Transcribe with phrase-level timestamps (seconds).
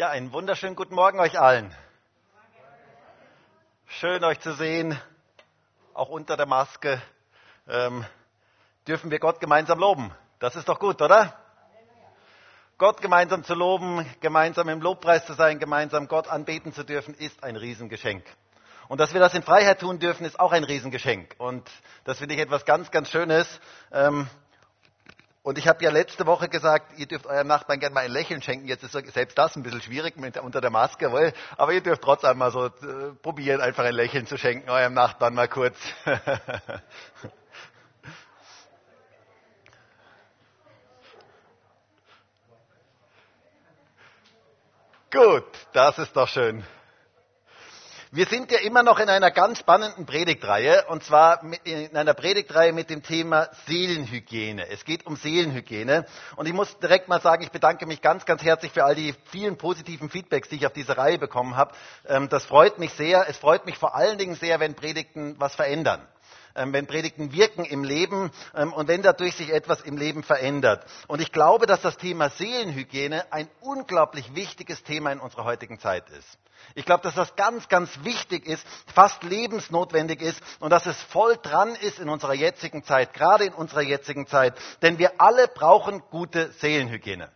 [0.00, 1.76] Ja, einen wunderschönen guten Morgen euch allen.
[3.86, 4.98] Schön euch zu sehen,
[5.92, 7.02] auch unter der Maske.
[7.68, 8.06] Ähm,
[8.88, 10.10] dürfen wir Gott gemeinsam loben.
[10.38, 11.38] Das ist doch gut, oder?
[12.78, 17.44] Gott gemeinsam zu loben, gemeinsam im Lobpreis zu sein, gemeinsam Gott anbeten zu dürfen, ist
[17.44, 18.24] ein Riesengeschenk.
[18.88, 21.34] Und dass wir das in Freiheit tun dürfen, ist auch ein Riesengeschenk.
[21.36, 21.70] Und
[22.04, 23.60] das finde ich etwas ganz, ganz Schönes.
[23.92, 24.30] Ähm,
[25.42, 28.42] und ich habe ja letzte Woche gesagt, ihr dürft eurem Nachbarn gerne mal ein Lächeln
[28.42, 28.68] schenken.
[28.68, 32.36] Jetzt ist selbst das ein bisschen schwierig mit, unter der Maske, aber ihr dürft trotzdem
[32.36, 32.70] mal so äh,
[33.22, 35.76] probieren, einfach ein Lächeln zu schenken, eurem Nachbarn mal kurz.
[45.10, 46.64] Gut, das ist doch schön.
[48.12, 52.72] Wir sind ja immer noch in einer ganz spannenden Predigtreihe und zwar in einer Predigtreihe
[52.72, 54.68] mit dem Thema Seelenhygiene.
[54.68, 58.42] Es geht um Seelenhygiene und ich muss direkt mal sagen, ich bedanke mich ganz, ganz
[58.42, 61.72] herzlich für all die vielen positiven Feedbacks, die ich auf diese Reihe bekommen habe.
[62.04, 63.28] Ähm, das freut mich sehr.
[63.28, 66.04] Es freut mich vor allen Dingen sehr, wenn Predigten was verändern.
[66.54, 70.84] Ähm, wenn Predigten wirken im Leben ähm, und wenn dadurch sich etwas im Leben verändert.
[71.06, 76.08] Und ich glaube, dass das Thema Seelenhygiene ein unglaublich wichtiges Thema in unserer heutigen Zeit
[76.10, 76.38] ist.
[76.74, 81.36] Ich glaube, dass das ganz, ganz wichtig ist, fast lebensnotwendig ist und dass es voll
[81.36, 84.54] dran ist in unserer jetzigen Zeit, gerade in unserer jetzigen Zeit.
[84.82, 87.30] Denn wir alle brauchen gute Seelenhygiene.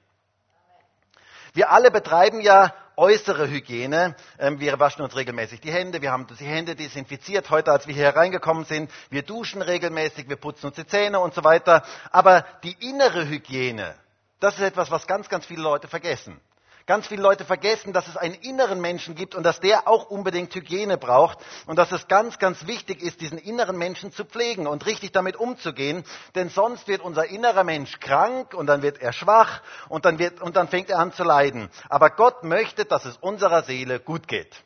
[1.54, 4.16] Wir alle betreiben ja äußere Hygiene.
[4.38, 7.94] Ähm, wir waschen uns regelmäßig die Hände, wir haben die Hände desinfiziert heute, als wir
[7.94, 8.90] hier hereingekommen sind.
[9.08, 11.84] Wir duschen regelmäßig, wir putzen uns die Zähne und so weiter.
[12.10, 13.94] Aber die innere Hygiene,
[14.40, 16.40] das ist etwas, was ganz, ganz viele Leute vergessen.
[16.86, 20.54] Ganz viele Leute vergessen, dass es einen inneren Menschen gibt und dass der auch unbedingt
[20.54, 24.84] Hygiene braucht und dass es ganz, ganz wichtig ist, diesen inneren Menschen zu pflegen und
[24.84, 29.62] richtig damit umzugehen, denn sonst wird unser innerer Mensch krank und dann wird er schwach
[29.88, 31.70] und dann, wird, und dann fängt er an zu leiden.
[31.88, 34.63] Aber Gott möchte, dass es unserer Seele gut geht.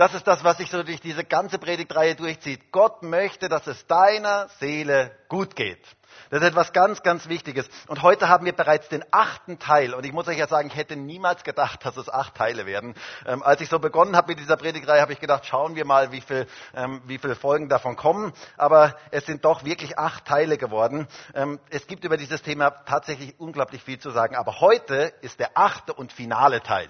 [0.00, 2.72] Das ist das, was sich so durch diese ganze Predigtreihe durchzieht.
[2.72, 5.86] Gott möchte, dass es deiner Seele gut geht.
[6.30, 7.68] Das ist etwas ganz, ganz Wichtiges.
[7.86, 9.92] Und heute haben wir bereits den achten Teil.
[9.92, 12.94] Und ich muss euch ja sagen, ich hätte niemals gedacht, dass es acht Teile werden.
[13.26, 16.12] Ähm, als ich so begonnen habe mit dieser Predigtreihe, habe ich gedacht, schauen wir mal,
[16.12, 18.32] wie viele ähm, wie viel Folgen davon kommen.
[18.56, 21.08] Aber es sind doch wirklich acht Teile geworden.
[21.34, 24.34] Ähm, es gibt über dieses Thema tatsächlich unglaublich viel zu sagen.
[24.34, 26.88] Aber heute ist der achte und finale Teil.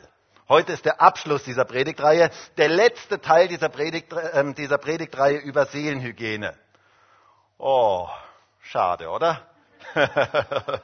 [0.51, 5.67] Heute ist der Abschluss dieser Predigtreihe, der letzte Teil dieser, Predigt, äh, dieser Predigtreihe über
[5.67, 6.59] Seelenhygiene.
[7.57, 8.09] Oh,
[8.61, 9.49] Schade, oder?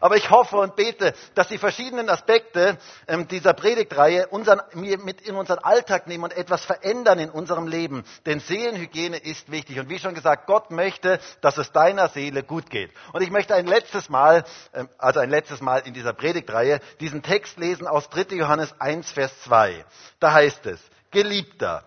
[0.00, 5.36] Aber ich hoffe und bete, dass die verschiedenen Aspekte ähm, dieser Predigtreihe unseren, mit in
[5.36, 8.04] unseren Alltag nehmen und etwas verändern in unserem Leben.
[8.26, 9.78] Denn Seelenhygiene ist wichtig.
[9.78, 12.90] Und wie schon gesagt, Gott möchte, dass es deiner Seele gut geht.
[13.12, 14.44] Und ich möchte ein letztes Mal,
[14.74, 18.36] ähm, also ein letztes Mal in dieser Predigtreihe, diesen Text lesen aus 3.
[18.36, 19.84] Johannes 1, Vers 2.
[20.20, 20.80] Da heißt es,
[21.10, 21.84] Geliebter,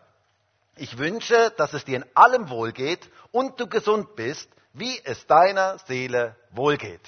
[0.75, 5.77] ich wünsche, dass es dir in allem wohlgeht und du gesund bist, wie es deiner
[5.79, 7.01] Seele wohlgeht.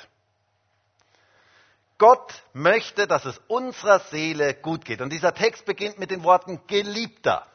[2.02, 5.02] Gott möchte, dass es unserer Seele gut geht.
[5.02, 7.46] Und dieser Text beginnt mit den Worten Geliebter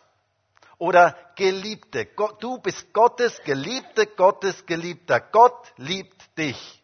[0.78, 2.06] oder Geliebte.
[2.38, 5.18] Du bist Gottes Geliebte, Gottes Geliebter.
[5.18, 6.80] Gott liebt dich.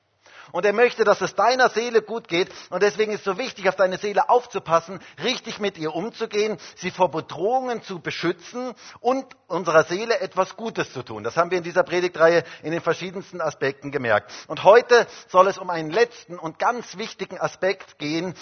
[0.52, 2.50] Und er möchte, dass es deiner Seele gut geht.
[2.70, 6.90] Und deswegen ist es so wichtig, auf deine Seele aufzupassen, richtig mit ihr umzugehen, sie
[6.90, 11.24] vor Bedrohungen zu beschützen und unserer Seele etwas Gutes zu tun.
[11.24, 14.30] Das haben wir in dieser Predigtreihe in den verschiedensten Aspekten gemerkt.
[14.46, 18.34] Und heute soll es um einen letzten und ganz wichtigen Aspekt gehen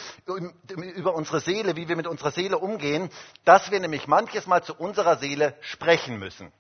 [0.97, 3.11] über unsere Seele, wie wir mit unserer Seele umgehen,
[3.45, 6.53] dass wir nämlich manches Mal zu unserer Seele sprechen müssen.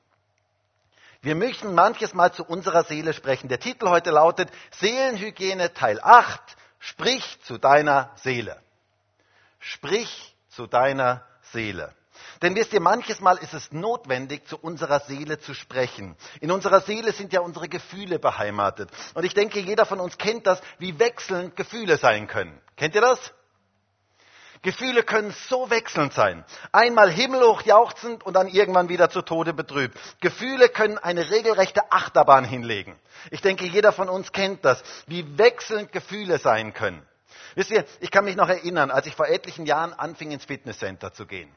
[1.23, 3.49] Wir müssen manches Mal zu unserer Seele sprechen.
[3.49, 6.41] Der Titel heute lautet Seelenhygiene Teil 8.
[6.79, 8.59] Sprich zu deiner Seele.
[9.59, 11.23] Sprich zu deiner
[11.53, 11.95] Seele.
[12.41, 16.17] Denn wisst ihr, manches Mal ist es notwendig, zu unserer Seele zu sprechen.
[16.41, 18.91] In unserer Seele sind ja unsere Gefühle beheimatet.
[19.13, 22.59] Und ich denke, jeder von uns kennt das, wie wechselnd Gefühle sein können.
[22.77, 23.35] Kennt ihr das?
[24.63, 26.45] Gefühle können so wechselnd sein.
[26.71, 29.99] Einmal himmelhoch jauchzend und dann irgendwann wieder zu Tode betrübt.
[30.21, 32.95] Gefühle können eine regelrechte Achterbahn hinlegen.
[33.31, 37.07] Ich denke, jeder von uns kennt das, wie wechselnd Gefühle sein können.
[37.55, 41.13] Wisst ihr, ich kann mich noch erinnern, als ich vor etlichen Jahren anfing, ins Fitnesscenter
[41.13, 41.51] zu gehen.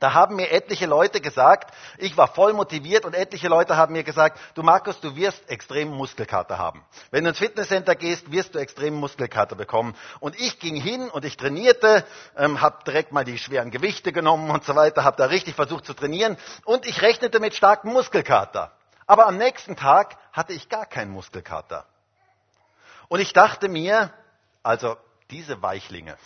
[0.00, 4.04] Da haben mir etliche Leute gesagt, ich war voll motiviert und etliche Leute haben mir
[4.04, 6.84] gesagt, du Markus, du wirst extrem Muskelkater haben.
[7.10, 9.94] Wenn du ins Fitnesscenter gehst, wirst du extrem Muskelkater bekommen.
[10.20, 12.04] Und ich ging hin und ich trainierte,
[12.36, 15.86] ähm, habe direkt mal die schweren Gewichte genommen und so weiter, habe da richtig versucht
[15.86, 18.72] zu trainieren und ich rechnete mit starkem Muskelkater.
[19.06, 21.86] Aber am nächsten Tag hatte ich gar keinen Muskelkater.
[23.08, 24.12] Und ich dachte mir,
[24.62, 24.96] also
[25.30, 26.16] diese Weichlinge,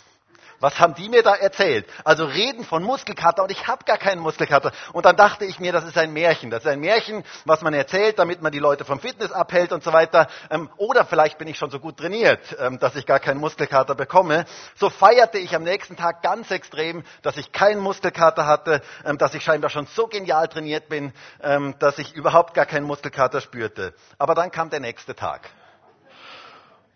[0.59, 1.87] was haben die mir da erzählt?
[2.03, 4.71] Also reden von Muskelkater und ich habe gar keinen Muskelkater.
[4.93, 6.49] Und dann dachte ich mir, das ist ein Märchen.
[6.49, 9.83] Das ist ein Märchen, was man erzählt, damit man die Leute vom Fitness abhält und
[9.83, 10.27] so weiter.
[10.49, 13.95] Ähm, oder vielleicht bin ich schon so gut trainiert, ähm, dass ich gar keinen Muskelkater
[13.95, 14.45] bekomme.
[14.75, 19.33] So feierte ich am nächsten Tag ganz extrem, dass ich keinen Muskelkater hatte, ähm, dass
[19.33, 21.13] ich scheinbar schon so genial trainiert bin,
[21.79, 23.93] dass ich überhaupt gar keinen Muskelkater spürte.
[24.17, 25.49] Aber dann kam der nächste Tag.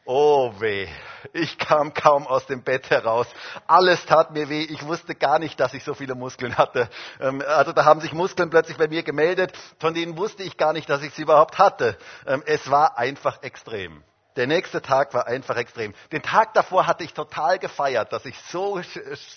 [0.06, 0.90] Oh weh,
[1.32, 3.26] ich kam kaum aus dem Bett heraus.
[3.68, 4.64] Alles tat mir weh.
[4.64, 6.90] Ich wusste gar nicht, dass ich so viele Muskeln hatte.
[7.22, 10.74] Ähm, also da haben sich Muskeln plötzlich bei mir gemeldet, von denen wusste ich gar
[10.74, 11.98] nicht, dass ich sie überhaupt hatte.
[12.28, 14.04] Ähm, es war einfach extrem.
[14.36, 15.94] Der nächste Tag war einfach extrem.
[16.12, 18.82] Den Tag davor hatte ich total gefeiert, dass ich so,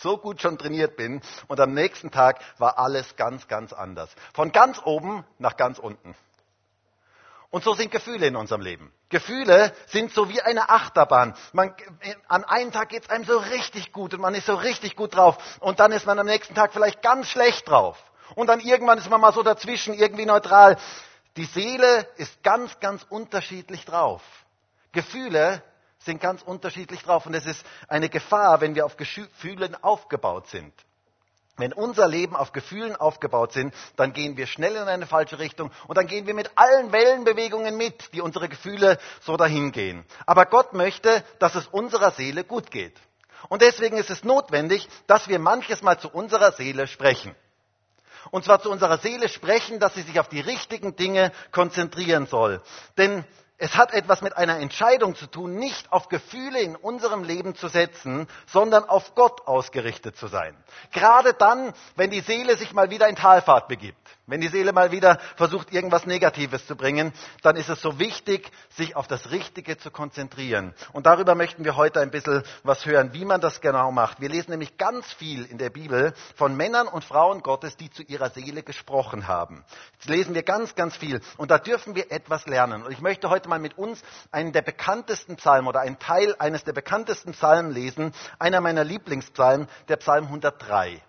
[0.01, 1.21] so gut schon trainiert bin.
[1.47, 4.11] Und am nächsten Tag war alles ganz, ganz anders.
[4.35, 6.17] Von ganz oben nach ganz unten.
[7.51, 8.93] Und so sind Gefühle in unserem Leben.
[9.09, 11.35] Gefühle sind so wie eine Achterbahn.
[11.53, 11.75] Man,
[12.29, 15.15] an einem Tag geht es einem so richtig gut und man ist so richtig gut
[15.15, 15.39] drauf.
[15.61, 17.99] Und dann ist man am nächsten Tag vielleicht ganz schlecht drauf.
[18.35, 20.77] Und dann irgendwann ist man mal so dazwischen, irgendwie neutral.
[21.37, 24.23] Die Seele ist ganz, ganz unterschiedlich drauf.
[24.93, 25.63] Gefühle
[25.99, 27.27] sind ganz unterschiedlich drauf.
[27.27, 30.73] Und es ist eine Gefahr, wenn wir auf Gefühlen aufgebaut sind.
[31.57, 35.71] Wenn unser Leben auf Gefühlen aufgebaut sind, dann gehen wir schnell in eine falsche Richtung
[35.89, 40.05] und dann gehen wir mit allen Wellenbewegungen mit, die unsere Gefühle so dahin gehen.
[40.27, 42.95] Aber Gott möchte, dass es unserer Seele gut geht.
[43.49, 47.35] Und deswegen ist es notwendig, dass wir manches Mal zu unserer Seele sprechen.
[48.31, 52.61] Und zwar zu unserer Seele sprechen, dass sie sich auf die richtigen Dinge konzentrieren soll.
[52.99, 53.25] Denn
[53.59, 57.69] es hat etwas mit einer Entscheidung zu tun, nicht auf Gefühle in unserem Leben zu
[57.69, 60.55] setzen, sondern auf Gott ausgerichtet zu sein.
[60.93, 64.16] Gerade dann, wenn die Seele sich mal wieder in Talfahrt begibt.
[64.29, 67.13] Wenn die Seele mal wieder versucht, irgendwas Negatives zu bringen,
[67.43, 70.75] dann ist es so wichtig, sich auf das Richtige zu konzentrieren.
[70.93, 74.21] Und darüber möchten wir heute ein bisschen was hören, wie man das genau macht.
[74.21, 78.03] Wir lesen nämlich ganz viel in der Bibel von Männern und Frauen Gottes, die zu
[78.03, 79.65] ihrer Seele gesprochen haben.
[79.93, 81.21] Jetzt lesen wir ganz, ganz viel.
[81.37, 82.83] Und da dürfen wir etwas lernen.
[82.83, 84.03] Und ich möchte heute mal mit uns
[84.33, 88.13] einen der bekanntesten Psalmen oder einen Teil eines der bekanntesten Psalmen lesen.
[88.41, 91.01] Einer meiner Lieblingspsalmen, der Psalm 103.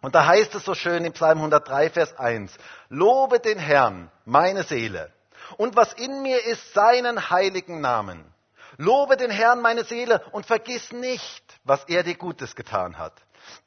[0.00, 2.52] Und da heißt es so schön im Psalm 103, Vers 1,
[2.88, 5.12] Lobe den Herrn, meine Seele,
[5.56, 8.24] und was in mir ist, seinen heiligen Namen.
[8.76, 13.14] Lobe den Herrn, meine Seele, und vergiss nicht, was er dir Gutes getan hat,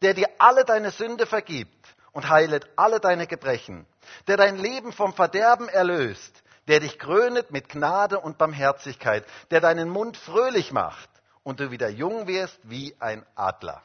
[0.02, 3.86] der dir alle deine Sünde vergibt und heilet alle deine Gebrechen,
[4.28, 9.90] der dein Leben vom Verderben erlöst, der dich krönet mit Gnade und Barmherzigkeit, der deinen
[9.90, 11.10] Mund fröhlich macht
[11.44, 13.82] und du wieder jung wirst wie ein Adler.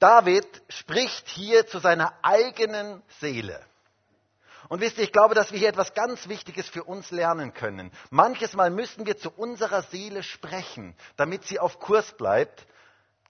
[0.00, 3.60] David spricht hier zu seiner eigenen Seele.
[4.68, 7.90] Und wisst ihr, ich glaube, dass wir hier etwas ganz Wichtiges für uns lernen können.
[8.10, 12.66] Manches Mal müssen wir zu unserer Seele sprechen, damit sie auf Kurs bleibt.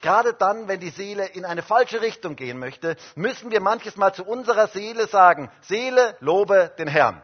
[0.00, 4.14] Gerade dann, wenn die Seele in eine falsche Richtung gehen möchte, müssen wir manches Mal
[4.14, 7.22] zu unserer Seele sagen, Seele, lobe den Herrn.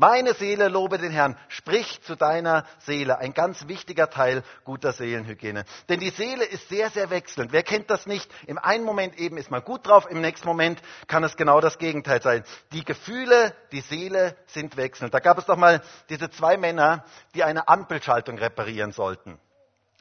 [0.00, 1.36] Meine Seele lobe den Herrn.
[1.48, 3.18] Sprich zu deiner Seele.
[3.18, 5.64] Ein ganz wichtiger Teil guter Seelenhygiene.
[5.88, 7.50] Denn die Seele ist sehr, sehr wechselnd.
[7.50, 8.30] Wer kennt das nicht?
[8.46, 11.78] Im einen Moment eben ist man gut drauf, im nächsten Moment kann es genau das
[11.78, 12.44] Gegenteil sein.
[12.70, 15.14] Die Gefühle, die Seele sind wechselnd.
[15.14, 17.04] Da gab es doch mal diese zwei Männer,
[17.34, 19.40] die eine Ampelschaltung reparieren sollten.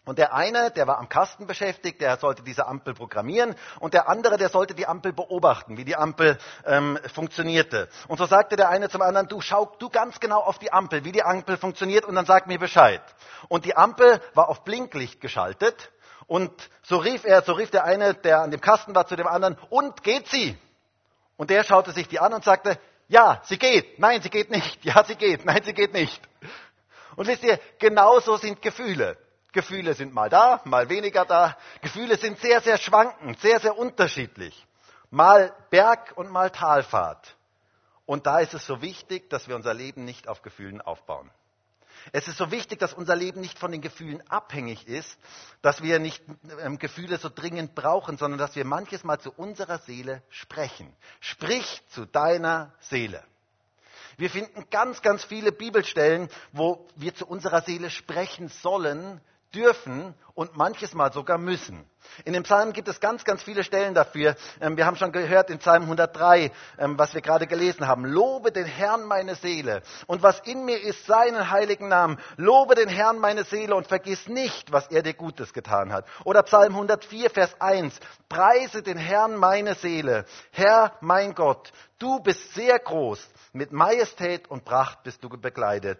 [0.07, 3.55] Und der eine, der war am Kasten beschäftigt, der sollte diese Ampel programmieren.
[3.81, 7.89] Und der andere, der sollte die Ampel beobachten, wie die Ampel ähm, funktionierte.
[8.07, 11.03] Und so sagte der eine zum anderen, du schau du ganz genau auf die Ampel,
[11.03, 13.01] wie die Ampel funktioniert und dann sag mir Bescheid.
[13.49, 15.91] Und die Ampel war auf Blinklicht geschaltet.
[16.25, 19.27] Und so rief er, so rief der eine, der an dem Kasten war, zu dem
[19.27, 20.57] anderen, und geht sie?
[21.35, 23.99] Und der schaute sich die an und sagte, ja, sie geht.
[23.99, 24.79] Nein, sie geht nicht.
[24.85, 25.43] Ja, sie geht.
[25.43, 26.21] Nein, sie geht nicht.
[27.17, 29.17] Und wisst ihr, genauso sind Gefühle.
[29.57, 31.57] Gefühle sind mal da, mal weniger da.
[31.81, 34.67] Gefühle sind sehr, sehr schwankend, sehr, sehr unterschiedlich.
[35.09, 37.35] Mal Berg und mal Talfahrt.
[38.05, 41.31] Und da ist es so wichtig, dass wir unser Leben nicht auf Gefühlen aufbauen.
[42.11, 45.17] Es ist so wichtig, dass unser Leben nicht von den Gefühlen abhängig ist,
[45.63, 46.23] dass wir nicht
[46.61, 50.95] ähm, Gefühle so dringend brauchen, sondern dass wir manches Mal zu unserer Seele sprechen.
[51.19, 53.23] Sprich zu deiner Seele.
[54.17, 59.19] Wir finden ganz, ganz viele Bibelstellen, wo wir zu unserer Seele sprechen sollen,
[59.53, 61.85] dürfen und manches Mal sogar müssen.
[62.25, 64.35] In dem Psalm gibt es ganz, ganz viele Stellen dafür.
[64.61, 68.05] Ähm, wir haben schon gehört in Psalm 103, ähm, was wir gerade gelesen haben.
[68.05, 72.19] Lobe den Herrn meine Seele und was in mir ist, seinen heiligen Namen.
[72.37, 76.05] Lobe den Herrn meine Seele und vergiss nicht, was er dir Gutes getan hat.
[76.23, 77.99] Oder Psalm 104, Vers 1.
[78.29, 80.25] Preise den Herrn meine Seele.
[80.51, 83.27] Herr mein Gott, du bist sehr groß.
[83.53, 85.99] Mit Majestät und Pracht bist du bekleidet.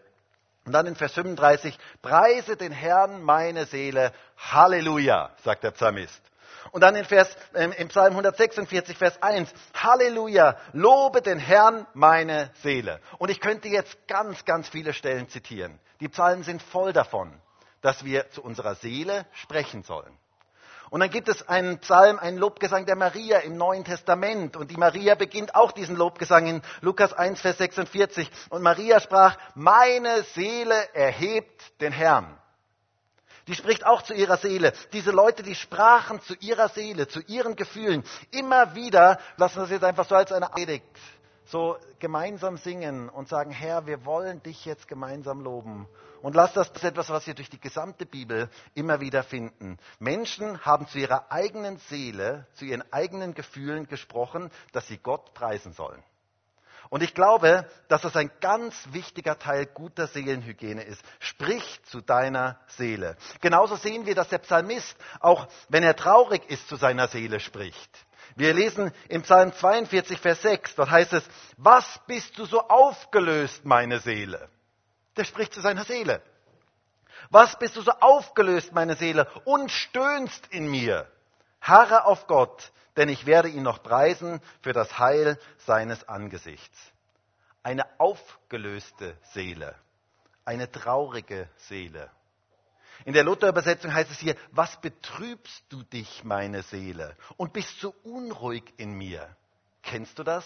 [0.68, 6.22] Und dann in Vers 35, preise den Herrn meine Seele, Halleluja, sagt der Psalmist.
[6.72, 12.52] Und dann in Vers, äh, im Psalm 146, Vers 1, Halleluja, lobe den Herrn meine
[12.64, 13.00] Seele.
[13.18, 15.80] Und ich könnte jetzt ganz, ganz viele Stellen zitieren.
[16.02, 17.32] Die Psalmen sind voll davon,
[17.80, 20.18] dass wir zu unserer Seele sprechen sollen.
[20.90, 24.56] Und dann gibt es einen Psalm, einen Lobgesang der Maria im Neuen Testament.
[24.56, 28.30] Und die Maria beginnt auch diesen Lobgesang in Lukas 1, Vers 46.
[28.50, 32.38] Und Maria sprach, meine Seele erhebt den Herrn.
[33.48, 34.74] Die spricht auch zu ihrer Seele.
[34.92, 38.04] Diese Leute, die sprachen zu ihrer Seele, zu ihren Gefühlen.
[38.32, 40.86] Immer wieder, lassen wir das jetzt einfach so als eine Predigt,
[41.48, 45.88] so gemeinsam singen und sagen, Herr, wir wollen dich jetzt gemeinsam loben.
[46.22, 49.78] Und lass das, das ist etwas, was wir durch die gesamte Bibel immer wieder finden.
[50.00, 55.74] Menschen haben zu ihrer eigenen Seele, zu ihren eigenen Gefühlen gesprochen, dass sie Gott preisen
[55.74, 56.04] sollen.
[56.90, 61.04] Und ich glaube, dass das ein ganz wichtiger Teil guter Seelenhygiene ist.
[61.20, 63.18] Sprich zu deiner Seele.
[63.42, 68.07] Genauso sehen wir, dass der Psalmist, auch wenn er traurig ist, zu seiner Seele spricht.
[68.38, 71.24] Wir lesen im Psalm 42, Vers 6, dort heißt es,
[71.58, 74.48] was bist du so aufgelöst, meine Seele?
[75.16, 76.22] Der spricht zu seiner Seele.
[77.32, 81.08] Was bist du so aufgelöst, meine Seele, und stöhnst in mir?
[81.62, 86.78] Harre auf Gott, denn ich werde ihn noch preisen für das Heil seines Angesichts.
[87.64, 89.74] Eine aufgelöste Seele,
[90.46, 92.12] eine traurige Seele.
[93.06, 97.94] In der Luther-Übersetzung heißt es hier, was betrübst du dich, meine Seele, und bist so
[98.04, 99.28] unruhig in mir?
[99.84, 100.46] Kennst du das?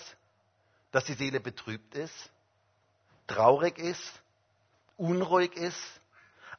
[0.91, 2.31] Dass die Seele betrübt ist,
[3.27, 4.21] traurig ist,
[4.97, 5.79] unruhig ist?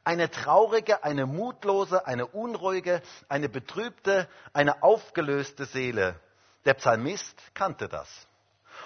[0.04, 6.18] Eine traurige, eine mutlose, eine unruhige, eine betrübte, eine aufgelöste Seele.
[6.64, 8.08] Der Psalmist kannte das.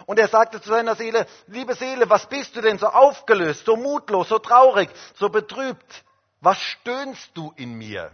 [0.05, 3.77] Und er sagte zu seiner Seele, liebe Seele, was bist du denn so aufgelöst, so
[3.77, 6.05] mutlos, so traurig, so betrübt?
[6.41, 8.13] Was stöhnst du in mir?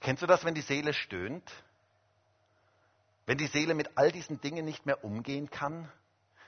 [0.00, 1.50] Kennst du das, wenn die Seele stöhnt?
[3.26, 5.90] Wenn die Seele mit all diesen Dingen nicht mehr umgehen kann?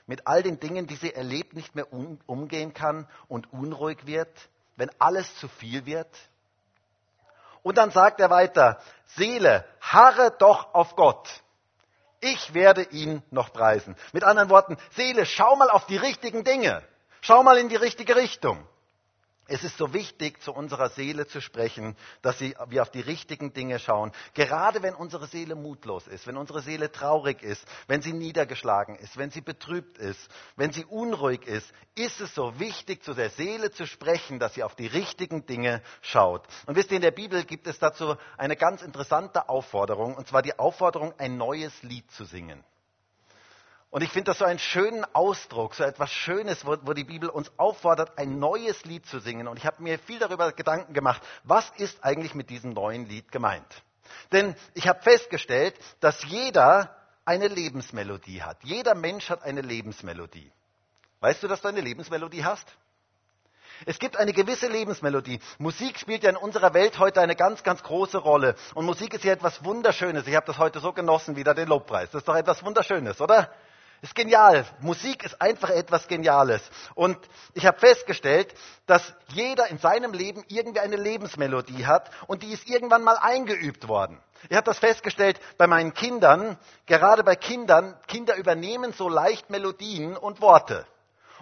[0.07, 4.49] Mit all den Dingen, die sie erlebt, nicht mehr um, umgehen kann und unruhig wird?
[4.75, 6.09] Wenn alles zu viel wird?
[7.61, 11.27] Und dann sagt er weiter, Seele, harre doch auf Gott.
[12.21, 13.95] Ich werde ihn noch preisen.
[14.13, 16.83] Mit anderen Worten, Seele, schau mal auf die richtigen Dinge.
[17.21, 18.65] Schau mal in die richtige Richtung.
[19.49, 23.79] Es ist so wichtig, zu unserer Seele zu sprechen, dass wir auf die richtigen Dinge
[23.79, 24.11] schauen.
[24.35, 29.17] Gerade wenn unsere Seele mutlos ist, wenn unsere Seele traurig ist, wenn sie niedergeschlagen ist,
[29.17, 30.19] wenn sie betrübt ist,
[30.55, 34.63] wenn sie unruhig ist, ist es so wichtig, zu der Seele zu sprechen, dass sie
[34.63, 36.45] auf die richtigen Dinge schaut.
[36.67, 40.43] Und wisst ihr, in der Bibel gibt es dazu eine ganz interessante Aufforderung, und zwar
[40.43, 42.63] die Aufforderung, ein neues Lied zu singen.
[43.91, 47.27] Und ich finde das so einen schönen Ausdruck, so etwas Schönes, wo, wo die Bibel
[47.27, 49.47] uns auffordert, ein neues Lied zu singen.
[49.47, 53.31] Und ich habe mir viel darüber Gedanken gemacht, was ist eigentlich mit diesem neuen Lied
[53.31, 53.83] gemeint?
[54.31, 58.57] Denn ich habe festgestellt, dass jeder eine Lebensmelodie hat.
[58.63, 60.51] Jeder Mensch hat eine Lebensmelodie.
[61.19, 62.67] Weißt du, dass du eine Lebensmelodie hast?
[63.85, 65.39] Es gibt eine gewisse Lebensmelodie.
[65.57, 68.55] Musik spielt ja in unserer Welt heute eine ganz, ganz große Rolle.
[68.75, 70.27] Und Musik ist ja etwas Wunderschönes.
[70.27, 72.11] Ich habe das heute so genossen, wieder den Lobpreis.
[72.11, 73.51] Das ist doch etwas Wunderschönes, oder?
[74.01, 74.65] Ist genial.
[74.79, 76.61] Musik ist einfach etwas Geniales.
[76.95, 77.17] Und
[77.53, 78.53] ich habe festgestellt,
[78.85, 83.87] dass jeder in seinem Leben irgendwie eine Lebensmelodie hat und die ist irgendwann mal eingeübt
[83.87, 84.21] worden.
[84.47, 86.57] Ich habe das festgestellt bei meinen Kindern.
[86.85, 90.87] Gerade bei Kindern, Kinder übernehmen so leicht Melodien und Worte.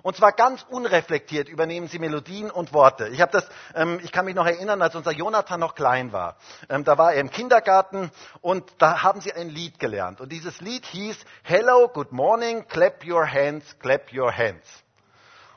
[0.03, 3.07] Und zwar ganz unreflektiert übernehmen sie Melodien und Worte.
[3.07, 6.37] Ich, das, ähm, ich kann mich noch erinnern, als unser Jonathan noch klein war.
[6.69, 8.11] Ähm, da war er im Kindergarten
[8.41, 10.21] und da haben sie ein Lied gelernt.
[10.21, 14.67] Und dieses Lied hieß Hello, good morning, clap your hands, clap your hands.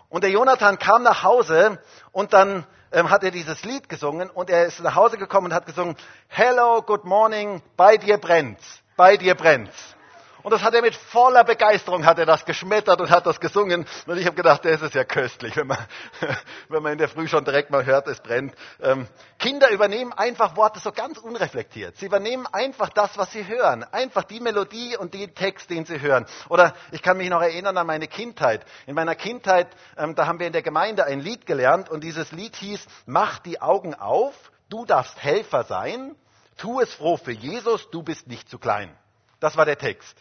[0.08, 1.78] Und der Jonathan kam nach Hause
[2.10, 5.54] und dann ähm, hat er dieses Lied gesungen und er ist nach Hause gekommen und
[5.54, 5.96] hat gesungen
[6.28, 9.96] Hello, good morning, bei dir brennt's, bei dir brennt's.
[10.42, 13.86] Und das hat er mit voller Begeisterung hat er das geschmettert und hat das gesungen.
[14.06, 15.78] Und ich habe gedacht, das ist ja köstlich, wenn man,
[16.68, 18.54] wenn man in der Früh schon direkt mal hört, es brennt.
[18.80, 19.06] Ähm,
[19.38, 21.96] Kinder übernehmen einfach Worte so ganz unreflektiert.
[21.96, 23.84] Sie übernehmen einfach das, was sie hören.
[23.84, 26.26] Einfach die Melodie und den Text, den sie hören.
[26.48, 28.64] Oder ich kann mich noch erinnern an meine Kindheit.
[28.86, 32.32] In meiner Kindheit, ähm, da haben wir in der Gemeinde ein Lied gelernt und dieses
[32.32, 34.34] Lied hieß, mach die Augen auf,
[34.68, 36.14] du darfst Helfer sein,
[36.56, 38.96] tu es froh für Jesus, du bist nicht zu klein.
[39.40, 40.16] Das war der Text.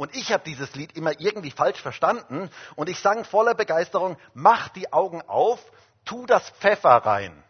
[0.00, 4.70] Und ich habe dieses Lied immer irgendwie falsch verstanden und ich sang voller Begeisterung, mach
[4.70, 5.60] die Augen auf,
[6.06, 7.44] tu das Pfeffer rein.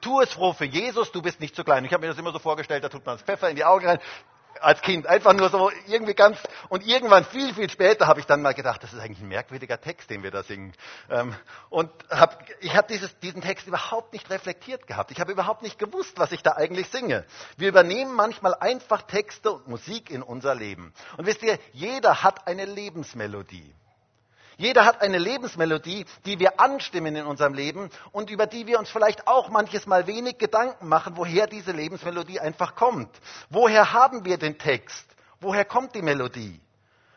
[0.00, 1.84] Tu es froh für Jesus, du bist nicht zu klein.
[1.84, 3.86] Ich habe mir das immer so vorgestellt, da tut man das Pfeffer in die Augen
[3.86, 4.00] rein.
[4.60, 5.06] Als Kind.
[5.06, 8.82] Einfach nur so irgendwie ganz, und irgendwann viel, viel später habe ich dann mal gedacht,
[8.82, 10.72] das ist eigentlich ein merkwürdiger Text, den wir da singen.
[11.10, 11.34] Ähm,
[11.70, 12.88] und hab, ich habe
[13.22, 15.10] diesen Text überhaupt nicht reflektiert gehabt.
[15.10, 17.24] Ich habe überhaupt nicht gewusst, was ich da eigentlich singe.
[17.56, 20.92] Wir übernehmen manchmal einfach Texte und Musik in unser Leben.
[21.16, 23.74] Und wisst ihr, jeder hat eine Lebensmelodie.
[24.62, 28.90] Jeder hat eine Lebensmelodie, die wir anstimmen in unserem Leben und über die wir uns
[28.90, 33.10] vielleicht auch manches Mal wenig Gedanken machen, woher diese Lebensmelodie einfach kommt.
[33.50, 35.04] Woher haben wir den Text?
[35.40, 36.60] Woher kommt die Melodie?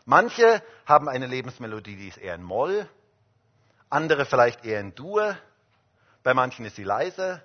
[0.06, 2.90] Manche haben eine Lebensmelodie, die ist eher in Moll,
[3.92, 5.38] andere vielleicht eher in Dur,
[6.24, 7.44] bei manchen ist sie leise,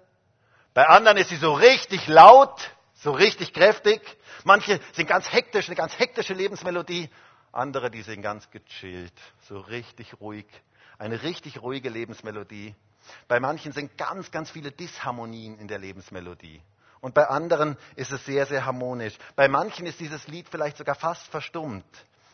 [0.73, 4.01] bei anderen ist sie so richtig laut, so richtig kräftig,
[4.45, 7.11] manche sind ganz hektisch, eine ganz hektische Lebensmelodie
[7.53, 9.13] andere, die sind ganz gechillt,
[9.49, 10.47] so richtig ruhig.
[10.99, 12.75] Eine richtig ruhige Lebensmelodie.
[13.27, 16.61] Bei manchen sind ganz, ganz viele Disharmonien in der Lebensmelodie.
[17.01, 19.17] Und bei anderen ist es sehr, sehr harmonisch.
[19.35, 21.85] Bei manchen ist dieses Lied vielleicht sogar fast verstummt.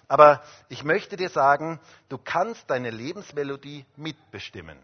[0.09, 4.79] Aber ich möchte dir sagen, du kannst deine Lebensmelodie mitbestimmen.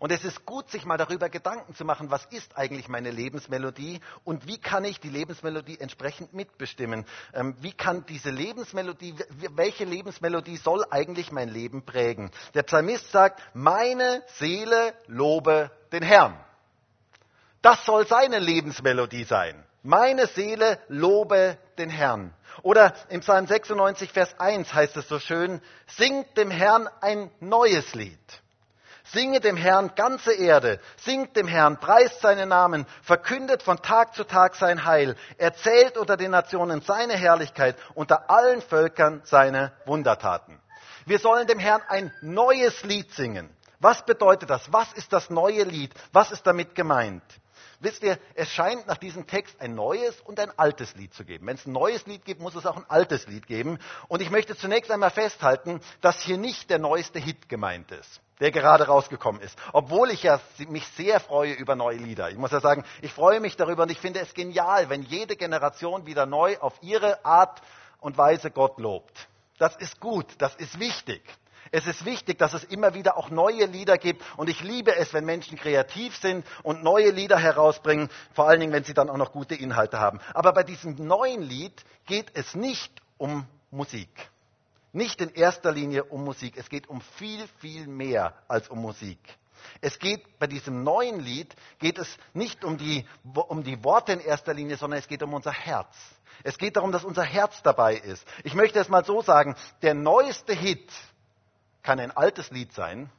[0.00, 4.00] Und es ist gut, sich mal darüber Gedanken zu machen, was ist eigentlich meine Lebensmelodie
[4.24, 7.04] und wie kann ich die Lebensmelodie entsprechend mitbestimmen?
[7.34, 9.14] Ähm, wie kann diese Lebensmelodie,
[9.54, 12.30] welche Lebensmelodie soll eigentlich mein Leben prägen?
[12.54, 16.34] Der Psalmist sagt, meine Seele lobe den Herrn.
[17.60, 19.62] Das soll seine Lebensmelodie sein.
[19.82, 22.32] Meine Seele lobe den Herrn.
[22.62, 27.94] Oder im Psalm 96, Vers 1 heißt es so schön, singt dem Herrn ein neues
[27.94, 28.18] Lied.
[29.12, 34.24] Singe dem Herrn ganze Erde, singt dem Herrn, preist seinen Namen, verkündet von Tag zu
[34.24, 40.60] Tag sein Heil, erzählt unter den Nationen seine Herrlichkeit, unter allen Völkern seine Wundertaten.
[41.06, 43.50] Wir sollen dem Herrn ein neues Lied singen.
[43.80, 44.72] Was bedeutet das?
[44.72, 45.92] Was ist das neue Lied?
[46.12, 47.24] Was ist damit gemeint?
[47.80, 51.46] Wisst ihr, es scheint nach diesem Text ein neues und ein altes Lied zu geben.
[51.46, 53.78] Wenn es ein neues Lied gibt, muss es auch ein altes Lied geben.
[54.08, 58.50] Und ich möchte zunächst einmal festhalten, dass hier nicht der neueste Hit gemeint ist der
[58.50, 59.56] gerade rausgekommen ist.
[59.72, 62.30] Obwohl ich ja mich sehr freue über neue Lieder.
[62.30, 65.36] Ich muss ja sagen, ich freue mich darüber und ich finde es genial, wenn jede
[65.36, 67.60] Generation wieder neu auf ihre Art
[68.00, 69.28] und Weise Gott lobt.
[69.58, 71.22] Das ist gut, das ist wichtig.
[71.72, 75.12] Es ist wichtig, dass es immer wieder auch neue Lieder gibt und ich liebe es,
[75.12, 79.16] wenn Menschen kreativ sind und neue Lieder herausbringen, vor allen Dingen, wenn sie dann auch
[79.16, 80.20] noch gute Inhalte haben.
[80.34, 84.10] Aber bei diesem neuen Lied geht es nicht um Musik.
[84.92, 86.56] Nicht in erster Linie um Musik.
[86.56, 89.20] Es geht um viel, viel mehr als um Musik.
[89.80, 94.20] Es geht bei diesem neuen Lied geht es nicht um die, um die Worte in
[94.20, 95.94] erster Linie, sondern es geht um unser Herz.
[96.42, 98.26] Es geht darum, dass unser Herz dabei ist.
[98.42, 100.90] Ich möchte es mal so sagen, der neueste Hit
[101.82, 103.10] kann ein altes Lied sein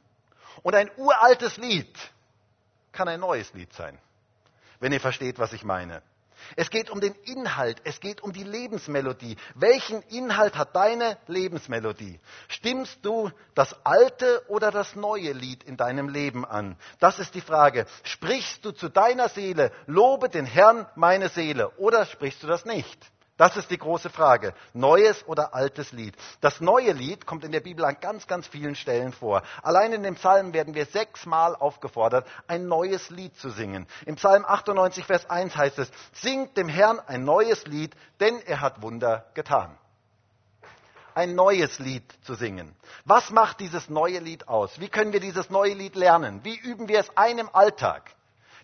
[0.62, 1.96] und ein uraltes Lied
[2.92, 3.98] kann ein neues Lied sein.
[4.80, 6.02] Wenn ihr versteht, was ich meine.
[6.56, 9.36] Es geht um den Inhalt, es geht um die Lebensmelodie.
[9.54, 12.18] Welchen Inhalt hat deine Lebensmelodie?
[12.48, 16.76] Stimmst du das alte oder das neue Lied in deinem Leben an?
[16.98, 17.86] Das ist die Frage.
[18.02, 22.98] Sprichst du zu deiner Seele, lobe den Herrn meine Seele, oder sprichst du das nicht?
[23.42, 24.54] Das ist die große Frage.
[24.72, 26.14] Neues oder altes Lied?
[26.40, 29.42] Das neue Lied kommt in der Bibel an ganz, ganz vielen Stellen vor.
[29.64, 33.88] Allein in dem Psalm werden wir sechsmal aufgefordert, ein neues Lied zu singen.
[34.06, 38.60] Im Psalm 98, Vers 1 heißt es, singt dem Herrn ein neues Lied, denn er
[38.60, 39.76] hat Wunder getan.
[41.16, 42.76] Ein neues Lied zu singen.
[43.04, 44.78] Was macht dieses neue Lied aus?
[44.78, 46.44] Wie können wir dieses neue Lied lernen?
[46.44, 48.14] Wie üben wir es ein im Alltag?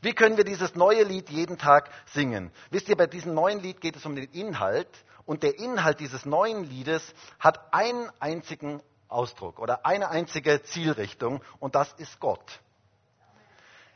[0.00, 2.50] Wie können wir dieses neue Lied jeden Tag singen?
[2.70, 4.88] Wisst ihr, bei diesem neuen Lied geht es um den Inhalt
[5.24, 11.74] und der Inhalt dieses neuen Liedes hat einen einzigen Ausdruck oder eine einzige Zielrichtung und
[11.74, 12.60] das ist Gott.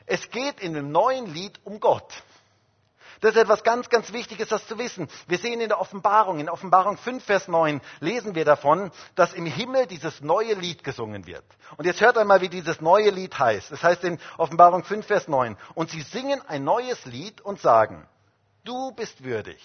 [0.07, 2.13] Es geht in dem neuen Lied um Gott.
[3.23, 5.09] Das ist etwas ganz, ganz Wichtiges, das zu wissen.
[5.29, 9.47] Wir sehen in der Offenbarung, in Offenbarung 5, Vers 9, lesen wir davon, dass im
[9.47, 11.45] Himmel dieses neue Lied gesungen wird.
[11.77, 13.71] Und jetzt hört einmal, wie dieses neue Lied heißt.
[13.71, 17.61] Es das heißt in Offenbarung 5, Vers 9, und sie singen ein neues Lied und
[17.61, 18.09] sagen,
[18.65, 19.63] du bist würdig,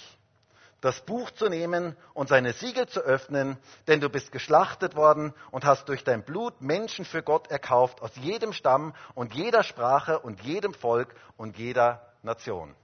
[0.80, 5.66] das Buch zu nehmen und seine Siegel zu öffnen, denn du bist geschlachtet worden und
[5.66, 10.42] hast durch dein Blut Menschen für Gott erkauft aus jedem Stamm und jeder Sprache und
[10.42, 12.76] jedem Volk und jeder Nation.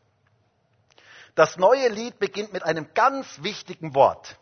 [1.35, 4.37] Das neue Lied beginnt mit einem ganz wichtigen Wort.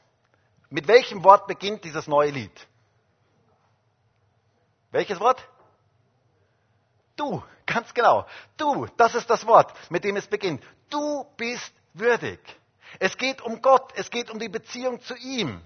[0.69, 2.67] Mit welchem Wort beginnt dieses neue Lied?
[4.91, 5.47] Welches Wort?
[7.15, 8.25] Du, ganz genau.
[8.57, 10.63] Du, das ist das Wort, mit dem es beginnt.
[10.89, 12.39] Du bist würdig.
[12.99, 15.61] Es geht um Gott, es geht um die Beziehung zu ihm.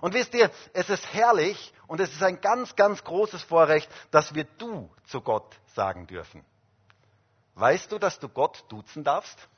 [0.00, 4.34] Und wisst ihr, es ist herrlich und es ist ein ganz, ganz großes Vorrecht, dass
[4.34, 6.44] wir du zu Gott sagen dürfen.
[7.54, 9.48] Weißt du, dass du Gott duzen darfst?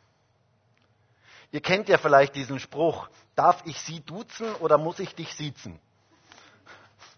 [1.50, 5.80] Ihr kennt ja vielleicht diesen Spruch, darf ich Sie duzen oder muss ich dich siezen?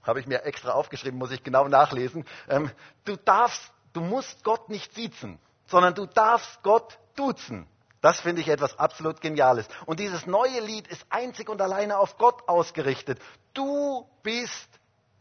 [0.02, 2.24] Habe ich mir extra aufgeschrieben, muss ich genau nachlesen.
[2.48, 2.70] Ähm,
[3.04, 7.66] du darfst, du musst Gott nicht siezen, sondern du darfst Gott duzen.
[8.00, 9.68] Das finde ich etwas absolut Geniales.
[9.84, 13.20] Und dieses neue Lied ist einzig und alleine auf Gott ausgerichtet.
[13.52, 14.68] Du bist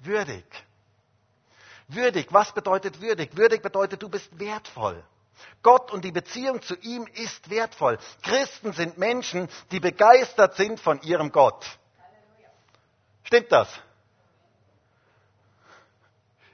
[0.01, 0.45] würdig.
[1.89, 3.35] Würdig, was bedeutet würdig?
[3.35, 5.03] Würdig bedeutet, du bist wertvoll.
[5.61, 7.97] Gott und die Beziehung zu ihm ist wertvoll.
[8.23, 11.65] Christen sind Menschen, die begeistert sind von ihrem Gott.
[13.23, 13.69] Stimmt das?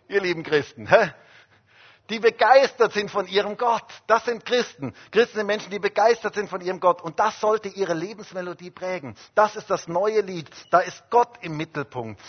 [0.07, 1.13] Ihr lieben Christen, hä?
[2.09, 3.85] die begeistert sind von ihrem Gott.
[4.07, 4.93] Das sind Christen.
[5.11, 7.01] Christen sind Menschen, die begeistert sind von ihrem Gott.
[7.01, 9.15] Und das sollte ihre Lebensmelodie prägen.
[9.33, 10.49] Das ist das neue Lied.
[10.69, 12.21] Da ist Gott im Mittelpunkt.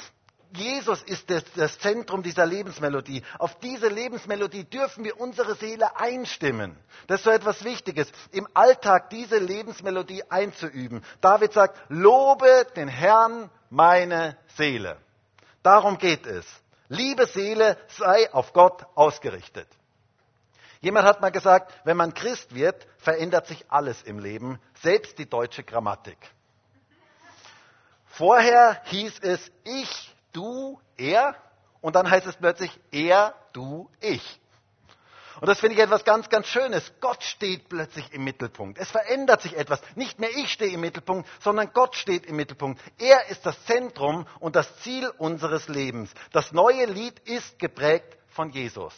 [0.57, 3.23] Jesus ist das, das, Zentrum dieser Lebensmelodie.
[3.39, 6.77] Auf diese Lebensmelodie dürfen wir unsere Seele einstimmen.
[7.07, 11.05] Das ist so etwas Wichtiges, im Alltag diese Lebensmelodie einzuüben.
[11.21, 14.99] David sagt, lobe den Herrn meine Seele.
[15.63, 16.47] Darum geht es.
[16.89, 19.69] Liebe Seele, sei auf Gott ausgerichtet.
[20.81, 25.29] Jemand hat mal gesagt, wenn man Christ wird, verändert sich alles im Leben, selbst die
[25.29, 26.19] deutsche Grammatik.
[28.07, 30.06] Vorher hieß es ich,
[30.37, 31.35] du, er
[31.81, 34.41] und dann heißt es plötzlich er, du, ich.
[35.41, 36.93] Und das finde ich etwas ganz, ganz Schönes.
[37.01, 38.79] Gott steht plötzlich im Mittelpunkt.
[38.79, 39.81] Es verändert sich etwas.
[39.95, 42.81] Nicht mehr ich stehe im Mittelpunkt, sondern Gott steht im Mittelpunkt.
[42.99, 46.11] Er ist das Zentrum und das Ziel unseres Lebens.
[46.33, 48.95] Das neue Lied ist geprägt von Jesus.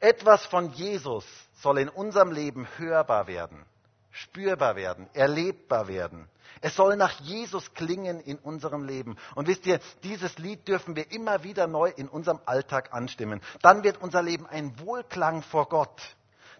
[0.00, 3.64] Etwas von Jesus soll in unserem Leben hörbar werden,
[4.12, 6.28] spürbar werden, erlebbar werden.
[6.60, 9.16] Es soll nach Jesus klingen in unserem Leben.
[9.34, 13.40] Und wisst ihr, dieses Lied dürfen wir immer wieder neu in unserem Alltag anstimmen.
[13.62, 16.00] Dann wird unser Leben ein Wohlklang vor Gott.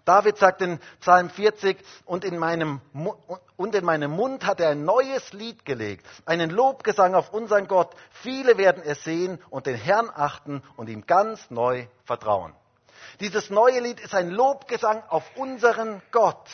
[0.05, 2.81] David sagt in Psalm 40, und in, meinem,
[3.55, 7.95] und in meinem Mund hat er ein neues Lied gelegt, einen Lobgesang auf unseren Gott.
[8.11, 12.53] Viele werden es sehen und den Herrn achten und ihm ganz neu vertrauen.
[13.21, 16.49] Dieses neue Lied ist ein Lobgesang auf unseren Gott.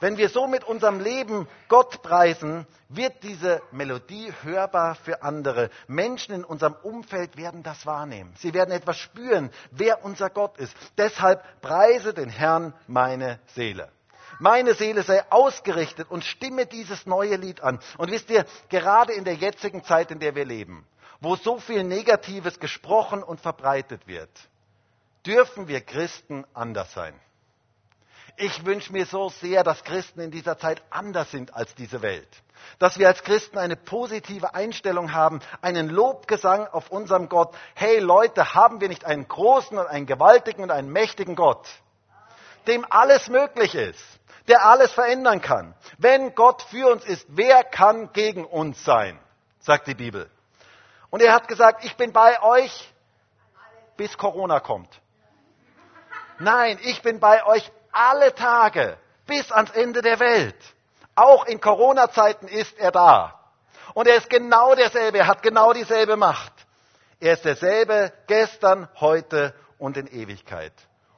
[0.00, 5.70] Wenn wir so mit unserem Leben Gott preisen, wird diese Melodie hörbar für andere.
[5.86, 8.34] Menschen in unserem Umfeld werden das wahrnehmen.
[8.38, 10.74] Sie werden etwas spüren, wer unser Gott ist.
[10.98, 13.90] Deshalb preise den Herrn meine Seele.
[14.40, 17.78] Meine Seele sei ausgerichtet und stimme dieses neue Lied an.
[17.98, 20.86] Und wisst ihr, gerade in der jetzigen Zeit, in der wir leben,
[21.20, 24.30] wo so viel Negatives gesprochen und verbreitet wird,
[25.24, 27.14] dürfen wir Christen anders sein.
[28.36, 32.28] Ich wünsche mir so sehr, dass Christen in dieser Zeit anders sind als diese Welt.
[32.78, 37.54] Dass wir als Christen eine positive Einstellung haben, einen Lobgesang auf unserem Gott.
[37.74, 41.68] Hey Leute, haben wir nicht einen großen und einen gewaltigen und einen mächtigen Gott,
[42.66, 44.02] dem alles möglich ist,
[44.48, 45.74] der alles verändern kann.
[45.98, 49.18] Wenn Gott für uns ist, wer kann gegen uns sein?
[49.60, 50.28] sagt die Bibel.
[51.10, 52.92] Und er hat gesagt, ich bin bei euch,
[53.96, 55.00] bis Corona kommt.
[56.38, 60.56] Nein, ich bin bei euch alle Tage bis ans Ende der Welt.
[61.14, 63.40] Auch in Corona-Zeiten ist er da.
[63.94, 66.52] Und er ist genau derselbe, er hat genau dieselbe Macht.
[67.20, 70.72] Er ist derselbe gestern, heute und in Ewigkeit.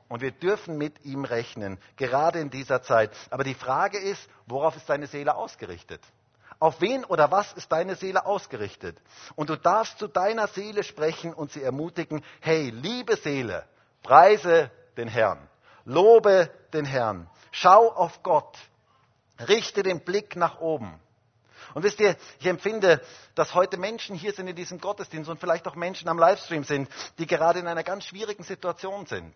[0.09, 3.11] Und wir dürfen mit ihm rechnen, gerade in dieser Zeit.
[3.31, 6.01] Aber die Frage ist, worauf ist deine Seele ausgerichtet?
[6.59, 8.97] Auf wen oder was ist deine Seele ausgerichtet?
[9.35, 13.65] Und du darfst zu deiner Seele sprechen und sie ermutigen, hey, liebe Seele,
[14.03, 15.49] preise den Herrn.
[15.87, 17.31] Lobe den Herrn.
[17.53, 18.59] Schau auf Gott.
[19.49, 21.01] Richte den Blick nach oben.
[21.75, 23.01] Und wisst ihr, ich empfinde,
[23.35, 26.89] dass heute Menschen hier sind in diesem Gottesdienst und vielleicht auch Menschen am Livestream sind,
[27.19, 29.35] die gerade in einer ganz schwierigen Situation sind.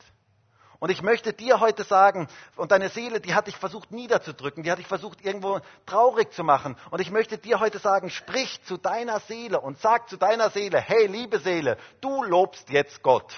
[0.80, 4.70] Und ich möchte dir heute sagen, und deine Seele, die hat dich versucht niederzudrücken, die
[4.70, 6.76] hat dich versucht irgendwo traurig zu machen.
[6.90, 10.80] Und ich möchte dir heute sagen, sprich zu deiner Seele und sag zu deiner Seele,
[10.80, 13.30] hey liebe Seele, du lobst jetzt Gott.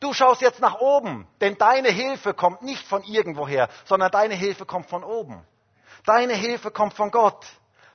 [0.00, 4.66] Du schaust jetzt nach oben, denn deine Hilfe kommt nicht von irgendwoher, sondern deine Hilfe
[4.66, 5.46] kommt von oben.
[6.04, 7.46] Deine Hilfe kommt von Gott.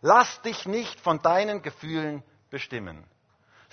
[0.01, 3.05] Lass dich nicht von deinen Gefühlen bestimmen.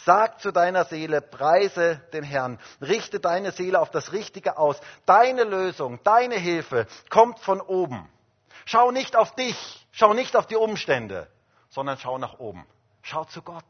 [0.04, 4.80] Sag zu deiner Seele, preise den Herrn, richte deine Seele auf das Richtige aus.
[5.06, 8.08] Deine Lösung, deine Hilfe kommt von oben.
[8.64, 11.28] Schau nicht auf dich, schau nicht auf die Umstände,
[11.68, 12.64] sondern schau nach oben.
[13.02, 13.64] Schau zu Gott.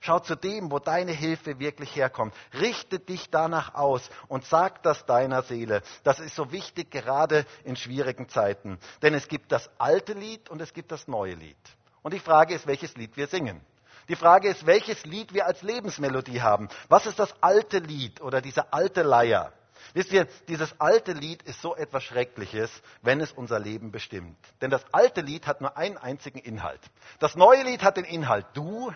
[0.00, 2.34] Schau zu dem, wo deine Hilfe wirklich herkommt.
[2.54, 5.82] Richte dich danach aus und sag das deiner Seele.
[6.04, 8.78] Das ist so wichtig, gerade in schwierigen Zeiten.
[9.02, 11.56] Denn es gibt das alte Lied und es gibt das neue Lied.
[12.02, 13.60] Und die Frage ist, welches Lied wir singen.
[14.08, 16.68] Die Frage ist, welches Lied wir als Lebensmelodie haben.
[16.88, 19.52] Was ist das alte Lied oder diese alte Leier?
[19.94, 22.70] Wisst ihr, dieses alte Lied ist so etwas Schreckliches,
[23.02, 24.36] wenn es unser Leben bestimmt.
[24.60, 26.80] Denn das alte Lied hat nur einen einzigen Inhalt.
[27.18, 28.92] Das neue Lied hat den Inhalt du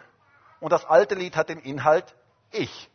[0.62, 2.14] und das alte Lied hat den Inhalt
[2.52, 2.88] ich.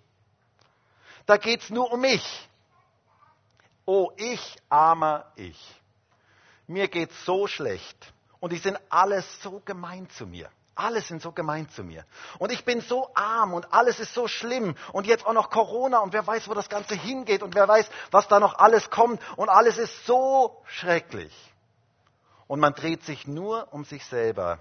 [1.26, 2.50] Da geht es nur um mich.
[3.86, 5.60] Oh, ich, armer ich.
[6.66, 8.14] Mir geht's so schlecht.
[8.40, 10.50] Und die sind alle so gemein zu mir.
[10.76, 12.06] Alle sind so gemein zu mir.
[12.40, 14.76] Und ich bin so arm und alles ist so schlimm.
[14.94, 17.90] Und jetzt auch noch Corona und wer weiß, wo das Ganze hingeht und wer weiß,
[18.12, 19.22] was da noch alles kommt.
[19.36, 21.34] Und alles ist so schrecklich.
[22.48, 24.60] Und man dreht sich nur um sich selber.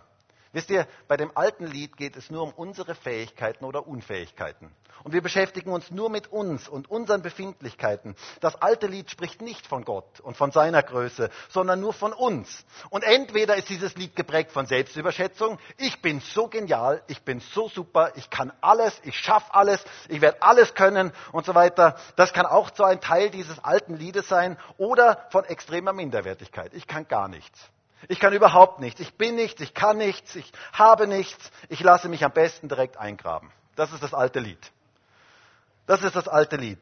[0.57, 4.75] Wisst ihr, bei dem alten Lied geht es nur um unsere Fähigkeiten oder Unfähigkeiten.
[5.05, 8.17] Und wir beschäftigen uns nur mit uns und unseren Befindlichkeiten.
[8.41, 12.65] Das alte Lied spricht nicht von Gott und von seiner Größe, sondern nur von uns.
[12.89, 17.69] Und entweder ist dieses Lied geprägt von Selbstüberschätzung, ich bin so genial, ich bin so
[17.69, 21.97] super, ich kann alles, ich schaffe alles, ich werde alles können und so weiter.
[22.17, 26.73] Das kann auch so ein Teil dieses alten Liedes sein oder von extremer Minderwertigkeit.
[26.73, 27.71] Ich kann gar nichts.
[28.09, 29.01] Ich kann überhaupt nichts.
[29.01, 31.51] Ich bin nichts, ich kann nichts, ich habe nichts.
[31.69, 33.51] Ich lasse mich am besten direkt eingraben.
[33.75, 34.73] Das ist das alte Lied.
[35.87, 36.81] Das ist das alte Lied.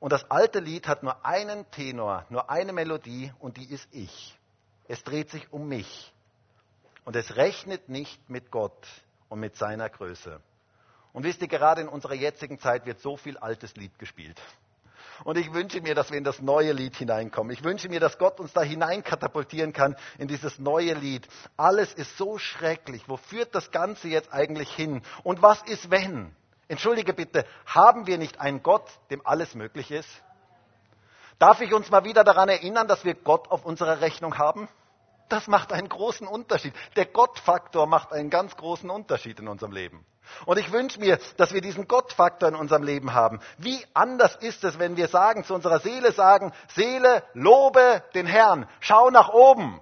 [0.00, 4.36] Und das alte Lied hat nur einen Tenor, nur eine Melodie und die ist ich.
[4.86, 6.12] Es dreht sich um mich.
[7.04, 8.86] Und es rechnet nicht mit Gott
[9.28, 10.40] und mit seiner Größe.
[11.12, 14.40] Und wisst ihr, gerade in unserer jetzigen Zeit wird so viel altes Lied gespielt.
[15.22, 17.52] Und ich wünsche mir, dass wir in das neue Lied hineinkommen.
[17.52, 21.28] Ich wünsche mir, dass Gott uns da hineinkatapultieren kann in dieses neue Lied.
[21.56, 23.08] Alles ist so schrecklich.
[23.08, 25.02] Wo führt das Ganze jetzt eigentlich hin?
[25.22, 26.34] Und was ist wenn?
[26.66, 30.08] Entschuldige bitte, haben wir nicht einen Gott, dem alles möglich ist?
[31.38, 34.68] Darf ich uns mal wieder daran erinnern, dass wir Gott auf unserer Rechnung haben?
[35.28, 36.74] Das macht einen großen Unterschied.
[36.96, 40.04] Der Gottfaktor macht einen ganz großen Unterschied in unserem Leben.
[40.46, 43.40] Und ich wünsche mir, dass wir diesen Gottfaktor in unserem Leben haben.
[43.58, 48.68] Wie anders ist es, wenn wir sagen, zu unserer Seele sagen, Seele, lobe den Herrn,
[48.80, 49.80] schau nach oben.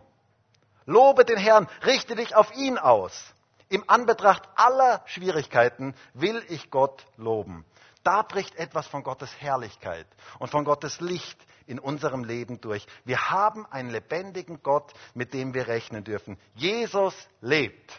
[0.85, 3.35] Lobe den Herrn, richte dich auf ihn aus.
[3.69, 7.65] Im Anbetracht aller Schwierigkeiten will ich Gott loben.
[8.03, 10.07] Da bricht etwas von Gottes Herrlichkeit
[10.39, 12.87] und von Gottes Licht in unserem Leben durch.
[13.05, 16.37] Wir haben einen lebendigen Gott, mit dem wir rechnen dürfen.
[16.55, 17.93] Jesus lebt.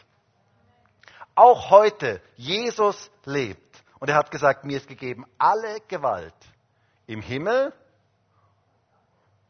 [1.35, 3.83] Auch heute, Jesus lebt.
[3.99, 6.33] Und er hat gesagt, mir ist gegeben alle Gewalt
[7.07, 7.73] im Himmel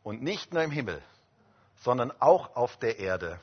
[0.04, 1.02] und nicht nur im Himmel,
[1.82, 3.40] sondern auch auf der Erde.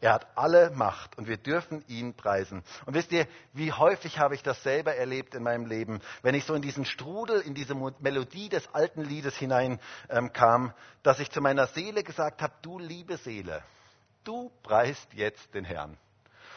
[0.00, 2.64] Er hat alle Macht und wir dürfen ihn preisen.
[2.86, 6.44] Und wisst ihr, wie häufig habe ich das selber erlebt in meinem Leben, wenn ich
[6.44, 10.72] so in diesen Strudel, in diese Melodie des alten Liedes hineinkam, ähm,
[11.04, 13.62] dass ich zu meiner Seele gesagt habe, du liebe Seele,
[14.24, 15.96] du preist jetzt den Herrn.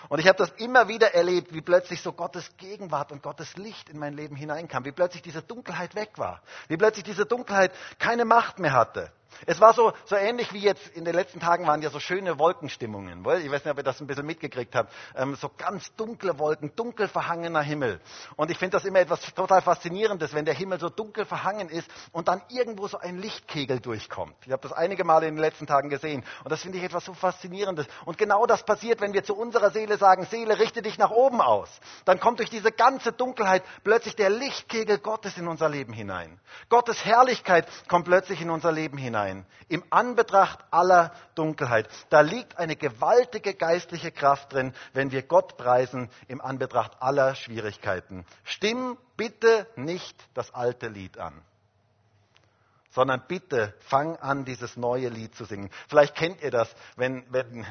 [0.09, 3.89] Und ich habe das immer wieder erlebt, wie plötzlich so Gottes Gegenwart und Gottes Licht
[3.89, 8.25] in mein Leben hineinkam, wie plötzlich diese Dunkelheit weg war, wie plötzlich diese Dunkelheit keine
[8.25, 9.11] Macht mehr hatte.
[9.45, 12.39] Es war so, so ähnlich wie jetzt in den letzten Tagen waren ja so schöne
[12.39, 13.19] Wolkenstimmungen.
[13.19, 14.91] Ich weiß nicht, ob ihr das ein bisschen mitgekriegt habt.
[15.15, 17.99] Ähm, so ganz dunkle Wolken, dunkel verhangener Himmel.
[18.35, 21.89] Und ich finde das immer etwas total Faszinierendes, wenn der Himmel so dunkel verhangen ist
[22.11, 24.35] und dann irgendwo so ein Lichtkegel durchkommt.
[24.45, 26.23] Ich habe das einige Male in den letzten Tagen gesehen.
[26.43, 27.87] Und das finde ich etwas so Faszinierendes.
[28.05, 31.41] Und genau das passiert, wenn wir zu unserer Seele sagen, Seele, richte dich nach oben
[31.41, 31.69] aus.
[32.05, 36.39] Dann kommt durch diese ganze Dunkelheit plötzlich der Lichtkegel Gottes in unser Leben hinein.
[36.69, 41.87] Gottes Herrlichkeit kommt plötzlich in unser Leben hinein hinein, im Anbetracht aller Dunkelheit.
[42.09, 48.25] Da liegt eine gewaltige geistliche Kraft drin, wenn wir Gott preisen im Anbetracht aller Schwierigkeiten.
[48.43, 51.41] Stimm bitte nicht das alte Lied an
[52.91, 55.69] sondern bitte fang an, dieses neue Lied zu singen.
[55.89, 57.65] Vielleicht kennt ihr das, wenn, wenn,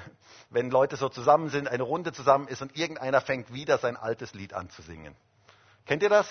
[0.50, 4.34] wenn Leute so zusammen sind, eine Runde zusammen ist und irgendeiner fängt wieder sein altes
[4.34, 5.16] Lied an zu singen.
[5.86, 6.26] Kennt ihr das?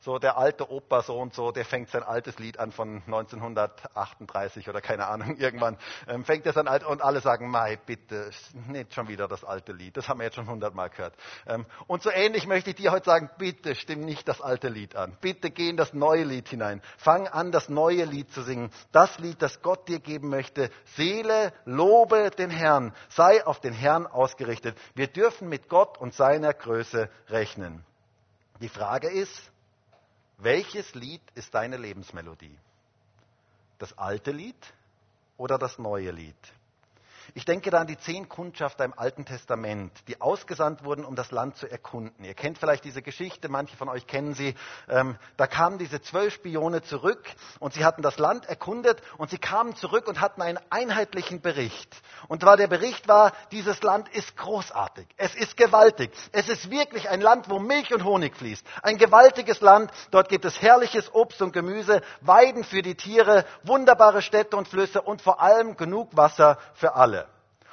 [0.00, 4.68] So der alte Opa so und so, der fängt sein altes Lied an von 1938
[4.68, 8.30] oder keine Ahnung, irgendwann ähm, fängt er sein altes und alle sagen, Mai, bitte,
[8.68, 11.14] nicht schon wieder das alte Lied, das haben wir jetzt schon hundertmal gehört.
[11.46, 14.94] Ähm, und so ähnlich möchte ich dir heute sagen, bitte stimm nicht das alte Lied
[14.96, 18.70] an, bitte geh in das neue Lied hinein, fang an, das neue Lied zu singen,
[18.92, 20.70] das Lied, das Gott dir geben möchte.
[20.96, 24.76] Seele, lobe den Herrn, sei auf den Herrn ausgerichtet.
[24.94, 27.84] Wir dürfen mit Gott und seiner Größe rechnen.
[28.60, 29.52] Die Frage ist,
[30.38, 32.56] welches Lied ist deine Lebensmelodie?
[33.78, 34.56] Das alte Lied
[35.36, 36.34] oder das neue Lied?
[37.34, 41.30] Ich denke da an die zehn Kundschafter im Alten Testament, die ausgesandt wurden, um das
[41.30, 42.24] Land zu erkunden.
[42.24, 44.54] Ihr kennt vielleicht diese Geschichte, manche von euch kennen sie.
[44.88, 47.22] Ähm, da kamen diese zwölf Spione zurück
[47.60, 51.94] und sie hatten das Land erkundet und sie kamen zurück und hatten einen einheitlichen Bericht.
[52.28, 57.08] Und zwar der Bericht war, dieses Land ist großartig, es ist gewaltig, es ist wirklich
[57.08, 58.66] ein Land, wo Milch und Honig fließt.
[58.82, 64.22] Ein gewaltiges Land, dort gibt es herrliches Obst und Gemüse, Weiden für die Tiere, wunderbare
[64.22, 67.27] Städte und Flüsse und vor allem genug Wasser für alle.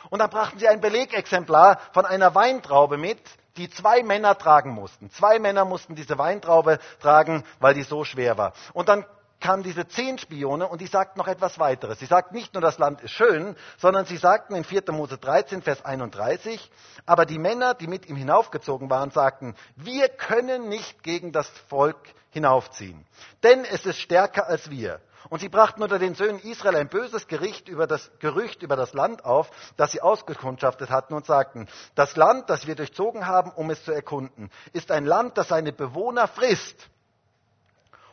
[0.09, 3.19] Und dann brachten sie ein Belegexemplar von einer Weintraube mit,
[3.57, 5.09] die zwei Männer tragen mussten.
[5.11, 8.53] Zwei Männer mussten diese Weintraube tragen, weil die so schwer war.
[8.73, 9.05] Und dann
[9.39, 11.99] kamen diese zehn Spione und die sagten noch etwas weiteres.
[11.99, 14.83] Sie sagten nicht nur, das Land ist schön, sondern sie sagten in 4.
[14.91, 16.71] Mose 13, Vers 31,
[17.05, 21.97] aber die Männer, die mit ihm hinaufgezogen waren, sagten, wir können nicht gegen das Volk
[22.31, 23.05] hinaufziehen,
[23.43, 24.99] denn es ist stärker als wir.
[25.29, 28.93] Und sie brachten unter den Söhnen Israel ein böses Gericht über das, Gerücht über das
[28.93, 33.69] Land auf, das sie ausgekundschaftet hatten und sagten, das Land, das wir durchzogen haben, um
[33.69, 36.89] es zu erkunden, ist ein Land, das seine Bewohner frisst.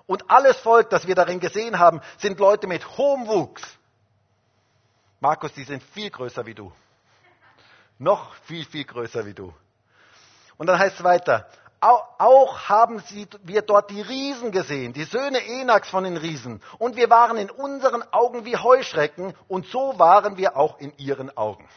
[0.07, 3.63] Und alles Volk, das wir darin gesehen haben, sind Leute mit hohem Wuchs.
[5.21, 6.73] Markus, die sind viel größer wie du.
[7.99, 9.55] Noch viel, viel größer wie du.
[10.57, 11.49] Und dann heißt es weiter,
[11.83, 16.63] auch haben sie, wir dort die Riesen gesehen, die Söhne Enaks von den Riesen.
[16.79, 21.37] Und wir waren in unseren Augen wie Heuschrecken und so waren wir auch in ihren
[21.37, 21.69] Augen.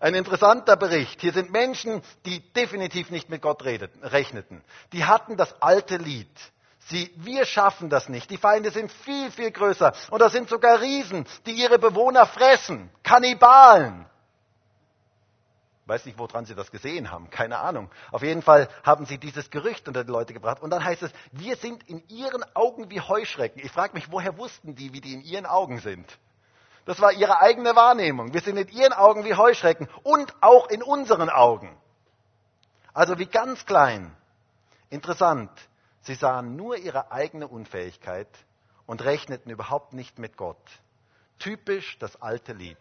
[0.00, 1.20] Ein interessanter Bericht.
[1.20, 4.62] Hier sind Menschen, die definitiv nicht mit Gott redeten, rechneten.
[4.92, 6.28] Die hatten das alte Lied.
[6.86, 8.30] Sie, wir schaffen das nicht.
[8.30, 9.92] Die Feinde sind viel, viel größer.
[10.10, 12.90] Und da sind sogar Riesen, die ihre Bewohner fressen.
[13.02, 14.09] Kannibalen
[15.90, 17.90] weiß nicht, woran sie das gesehen haben, keine Ahnung.
[18.12, 20.62] Auf jeden Fall haben sie dieses Gerücht unter die Leute gebracht.
[20.62, 23.60] Und dann heißt es, wir sind in ihren Augen wie Heuschrecken.
[23.62, 26.06] Ich frage mich, woher wussten die, wie die in ihren Augen sind?
[26.84, 28.32] Das war ihre eigene Wahrnehmung.
[28.32, 31.76] Wir sind in ihren Augen wie Heuschrecken und auch in unseren Augen.
[32.94, 34.16] Also wie ganz klein.
[34.90, 35.50] Interessant.
[36.02, 38.28] Sie sahen nur ihre eigene Unfähigkeit
[38.86, 40.56] und rechneten überhaupt nicht mit Gott.
[41.40, 42.78] Typisch das alte Lied.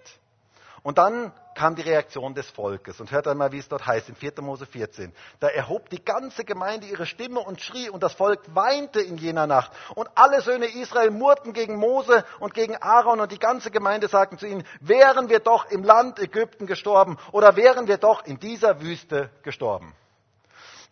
[0.83, 2.99] Und dann kam die Reaktion des Volkes.
[3.01, 4.33] Und hört einmal, wie es dort heißt, in 4.
[4.41, 5.13] Mose 14.
[5.39, 9.45] Da erhob die ganze Gemeinde ihre Stimme und schrie, und das Volk weinte in jener
[9.45, 9.71] Nacht.
[9.95, 14.37] Und alle Söhne Israel murrten gegen Mose und gegen Aaron, und die ganze Gemeinde sagten
[14.37, 18.81] zu ihnen, wären wir doch im Land Ägypten gestorben, oder wären wir doch in dieser
[18.81, 19.93] Wüste gestorben.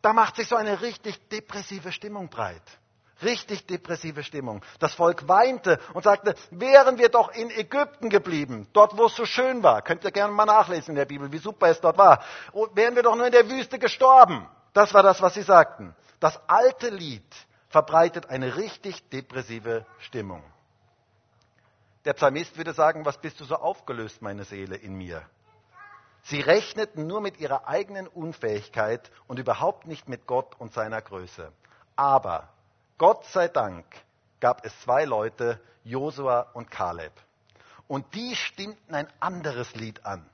[0.01, 2.61] Da macht sich so eine richtig depressive Stimmung breit.
[3.23, 4.63] Richtig depressive Stimmung.
[4.79, 9.25] Das Volk weinte und sagte, wären wir doch in Ägypten geblieben, dort wo es so
[9.25, 9.81] schön war.
[9.81, 12.23] Könnt ihr gerne mal nachlesen in der Bibel, wie super es dort war.
[12.51, 14.47] Und wären wir doch nur in der Wüste gestorben.
[14.73, 15.95] Das war das, was sie sagten.
[16.19, 17.25] Das alte Lied
[17.69, 20.43] verbreitet eine richtig depressive Stimmung.
[22.05, 25.23] Der Psalmist würde sagen, was bist du so aufgelöst, meine Seele, in mir?
[26.23, 31.51] Sie rechneten nur mit ihrer eigenen Unfähigkeit und überhaupt nicht mit Gott und seiner Größe.
[31.95, 32.49] Aber
[32.97, 33.85] Gott sei Dank
[34.39, 37.13] gab es zwei Leute, Josua und Kaleb.
[37.87, 40.27] Und die stimmten ein anderes Lied an.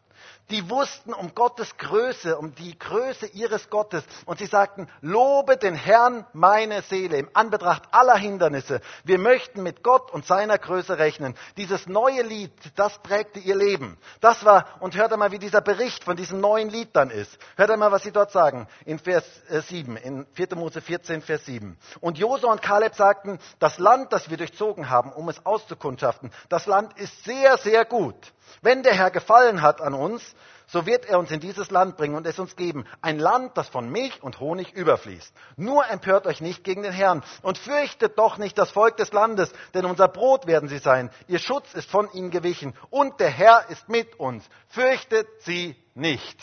[0.49, 4.03] Die wussten um Gottes Größe, um die Größe ihres Gottes.
[4.25, 8.81] Und sie sagten, lobe den Herrn meine Seele im Anbetracht aller Hindernisse.
[9.05, 11.35] Wir möchten mit Gott und seiner Größe rechnen.
[11.55, 13.97] Dieses neue Lied, das prägte ihr Leben.
[14.19, 17.37] Das war, und hört einmal, wie dieser Bericht von diesem neuen Lied dann ist.
[17.55, 20.55] Hört einmal, was sie dort sagen in Vers 7, äh, in 4.
[20.55, 21.77] Mose 14, Vers 7.
[22.01, 26.65] Und Josua und Kaleb sagten, das Land, das wir durchzogen haben, um es auszukundschaften, das
[26.65, 28.33] Land ist sehr, sehr gut.
[28.61, 30.35] Wenn der Herr gefallen hat an uns,
[30.73, 32.85] so wird er uns in dieses Land bringen und es uns geben.
[32.99, 35.31] Ein Land, das von Milch und Honig überfließt.
[35.55, 39.53] Nur empört euch nicht gegen den Herrn und fürchtet doch nicht das Volk des Landes,
[39.75, 41.11] denn unser Brot werden sie sein.
[41.27, 44.43] Ihr Schutz ist von ihnen gewichen und der Herr ist mit uns.
[44.67, 46.39] Fürchtet sie nicht.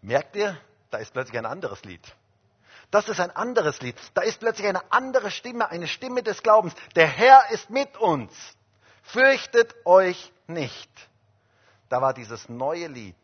[0.00, 0.56] Merkt ihr,
[0.90, 2.00] da ist plötzlich ein anderes Lied.
[2.90, 3.94] Das ist ein anderes Lied.
[4.14, 6.72] Da ist plötzlich eine andere Stimme, eine Stimme des Glaubens.
[6.94, 8.32] Der Herr ist mit uns.
[9.02, 10.90] Fürchtet euch nicht.
[11.88, 13.14] Da war dieses neue Lied,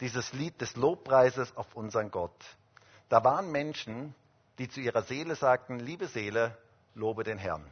[0.00, 2.36] dieses Lied des Lobpreises auf unseren Gott.
[3.08, 4.14] Da waren Menschen,
[4.58, 6.56] die zu ihrer Seele sagten, liebe Seele,
[6.94, 7.70] lobe den Herrn.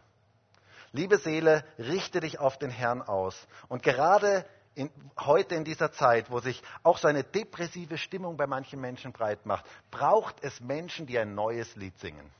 [0.92, 3.46] Liebe Seele, richte dich auf den Herrn aus.
[3.68, 8.46] Und gerade in, heute in dieser Zeit, wo sich auch so eine depressive Stimmung bei
[8.46, 12.30] manchen Menschen breit macht, braucht es Menschen, die ein neues Lied singen.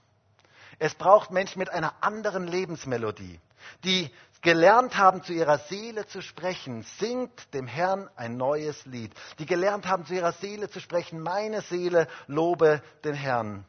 [0.79, 3.39] Es braucht Menschen mit einer anderen Lebensmelodie,
[3.85, 4.11] die
[4.43, 6.83] gelernt haben, zu ihrer Seele zu sprechen.
[6.99, 9.13] Singt dem Herrn ein neues Lied.
[9.39, 11.21] Die gelernt haben, zu ihrer Seele zu sprechen.
[11.21, 13.65] Meine Seele lobe den Herrn.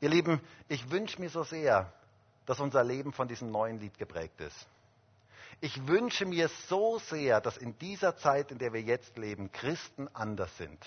[0.00, 1.92] Ihr Lieben, ich wünsche mir so sehr,
[2.46, 4.66] dass unser Leben von diesem neuen Lied geprägt ist.
[5.60, 10.08] Ich wünsche mir so sehr, dass in dieser Zeit, in der wir jetzt leben, Christen
[10.12, 10.78] anders sind.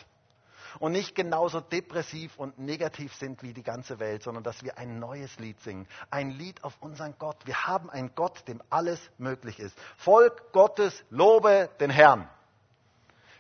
[0.80, 5.00] Und nicht genauso depressiv und negativ sind wie die ganze Welt, sondern dass wir ein
[5.00, 5.88] neues Lied singen.
[6.10, 7.38] Ein Lied auf unseren Gott.
[7.46, 9.78] Wir haben einen Gott, dem alles möglich ist.
[9.98, 12.30] Volk Gottes, lobe den Herrn.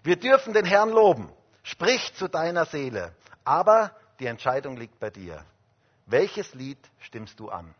[0.03, 1.31] Wir dürfen den Herrn loben.
[1.63, 3.15] Sprich zu deiner Seele.
[3.43, 5.43] Aber die Entscheidung liegt bei dir.
[6.05, 7.73] Welches Lied stimmst du an?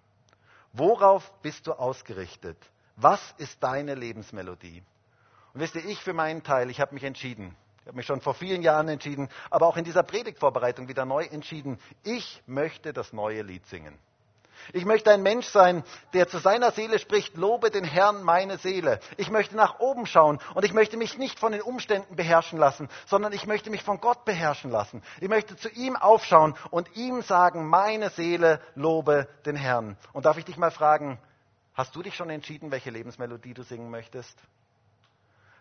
[0.74, 2.58] Worauf bist du ausgerichtet?
[2.96, 4.84] Was ist deine Lebensmelodie?
[5.54, 7.56] Und wisst ihr, ich für meinen Teil, ich habe mich entschieden.
[7.86, 11.24] Ich habe mich schon vor vielen Jahren entschieden, aber auch in dieser Predigtvorbereitung wieder neu
[11.24, 11.78] entschieden.
[12.02, 13.96] Ich möchte das neue Lied singen.
[14.74, 15.84] Ich möchte ein Mensch sein,
[16.14, 19.00] der zu seiner Seele spricht, lobe den Herrn meine Seele.
[19.18, 22.90] Ich möchte nach oben schauen und ich möchte mich nicht von den Umständen beherrschen lassen,
[23.06, 25.04] sondern ich möchte mich von Gott beherrschen lassen.
[25.22, 29.96] Ich möchte zu ihm aufschauen und ihm sagen, meine Seele lobe den Herrn.
[30.12, 31.20] Und darf ich dich mal fragen,
[31.76, 34.40] hast du dich schon entschieden, welche Lebensmelodie du singen möchtest?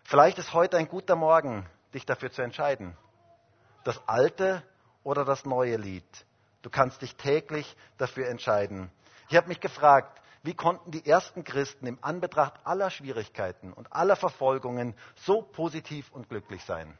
[0.03, 2.95] Vielleicht ist heute ein guter Morgen, dich dafür zu entscheiden.
[3.83, 4.61] Das alte
[5.03, 6.05] oder das neue Lied.
[6.61, 8.91] Du kannst dich täglich dafür entscheiden.
[9.29, 14.15] Ich habe mich gefragt, wie konnten die ersten Christen im Anbetracht aller Schwierigkeiten und aller
[14.15, 16.97] Verfolgungen so positiv und glücklich sein?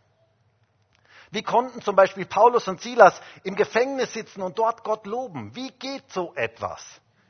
[1.31, 5.55] Wie konnten zum Beispiel Paulus und Silas im Gefängnis sitzen und dort Gott loben?
[5.55, 6.83] Wie geht so etwas?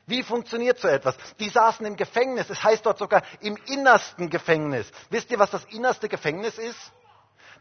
[0.06, 1.16] Wie funktioniert so etwas?
[1.40, 4.90] Die saßen im Gefängnis, es heißt dort sogar im innersten Gefängnis.
[5.10, 6.92] Wisst ihr, was das innerste Gefängnis ist?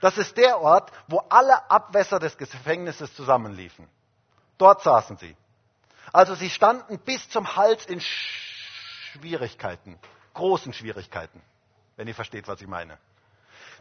[0.01, 3.87] Das ist der Ort, wo alle Abwässer des Gefängnisses zusammenliefen.
[4.57, 5.35] Dort saßen sie.
[6.13, 9.99] Also sie standen bis zum Hals in Schwierigkeiten,
[10.33, 11.41] großen Schwierigkeiten,
[11.95, 12.97] wenn ihr versteht, was ich meine.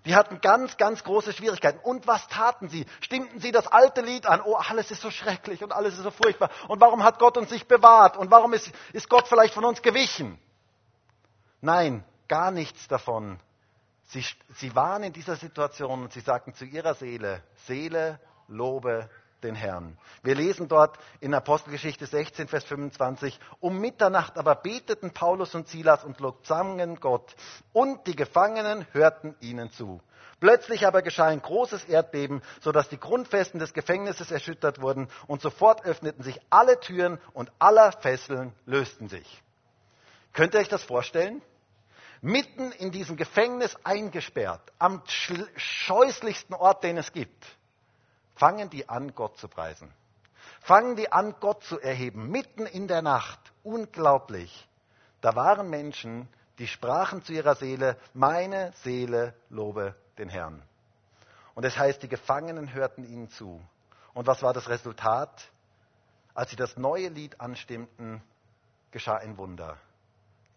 [0.04, 1.78] Die hatten ganz, ganz große Schwierigkeiten.
[1.78, 2.86] Und was taten sie?
[3.00, 4.42] Stimmten sie das alte Lied an?
[4.44, 6.50] Oh, alles ist so schrecklich und alles ist so furchtbar.
[6.68, 8.16] Und warum hat Gott uns nicht bewahrt?
[8.16, 10.38] Und warum ist, ist Gott vielleicht von uns gewichen?
[11.62, 13.40] Nein, gar nichts davon.
[14.08, 14.24] Sie,
[14.56, 19.08] sie waren in dieser Situation und sie sagten zu ihrer Seele, Seele, lobe
[19.42, 19.96] den Herrn.
[20.22, 26.04] Wir lesen dort in Apostelgeschichte 16, Vers 25, um Mitternacht aber beteten Paulus und Silas
[26.04, 27.36] und lobsangen Gott
[27.72, 30.00] und die Gefangenen hörten ihnen zu.
[30.40, 35.84] Plötzlich aber geschah ein großes Erdbeben, sodass die Grundfesten des Gefängnisses erschüttert wurden und sofort
[35.84, 39.42] öffneten sich alle Türen und aller Fesseln lösten sich.
[40.32, 41.40] Könnt ihr euch das vorstellen?
[42.24, 45.02] Mitten in diesem Gefängnis eingesperrt, am
[45.56, 47.44] scheußlichsten Ort, den es gibt
[48.34, 49.92] fangen die an, Gott zu preisen.
[50.60, 53.40] Fangen die an, Gott zu erheben, mitten in der Nacht.
[53.62, 54.68] Unglaublich.
[55.20, 60.62] Da waren Menschen, die sprachen zu ihrer Seele, meine Seele lobe den Herrn.
[61.54, 63.62] Und es das heißt, die Gefangenen hörten ihnen zu.
[64.12, 65.50] Und was war das Resultat?
[66.34, 68.22] Als sie das neue Lied anstimmten,
[68.90, 69.78] geschah ein Wunder.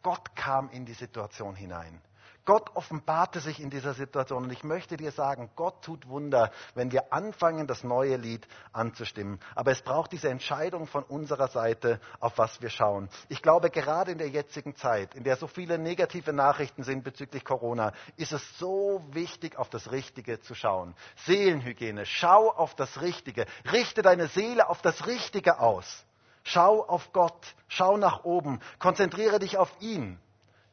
[0.07, 2.01] Gott kam in die Situation hinein.
[2.45, 4.45] Gott offenbarte sich in dieser Situation.
[4.45, 9.41] Und ich möchte dir sagen, Gott tut Wunder, wenn wir anfangen, das neue Lied anzustimmen.
[9.53, 13.09] Aber es braucht diese Entscheidung von unserer Seite, auf was wir schauen.
[13.27, 17.43] Ich glaube, gerade in der jetzigen Zeit, in der so viele negative Nachrichten sind bezüglich
[17.43, 20.95] Corona, ist es so wichtig, auf das Richtige zu schauen.
[21.25, 23.45] Seelenhygiene, schau auf das Richtige.
[23.73, 26.06] Richte deine Seele auf das Richtige aus.
[26.49, 30.17] Schau auf Gott, schau nach oben, konzentriere dich auf ihn.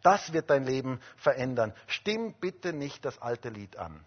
[0.03, 1.75] Das wird dein Leben verändern.
[1.89, 4.05] Stimm bitte nicht das alte Lied an,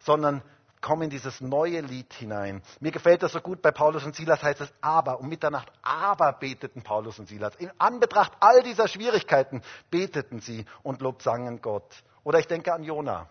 [0.00, 0.42] sondern
[0.80, 2.62] komm in dieses neue Lied hinein.
[2.80, 5.20] Mir gefällt das so gut bei Paulus und Silas heißt es aber.
[5.20, 7.54] Um Mitternacht aber beteten Paulus und Silas.
[7.54, 12.02] In Anbetracht all dieser Schwierigkeiten beteten sie und lobsangen Gott.
[12.24, 13.28] Oder ich denke an Jona.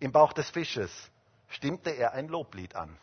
[0.00, 0.90] Im Bauch des Fisches
[1.46, 2.98] stimmte er ein Loblied an.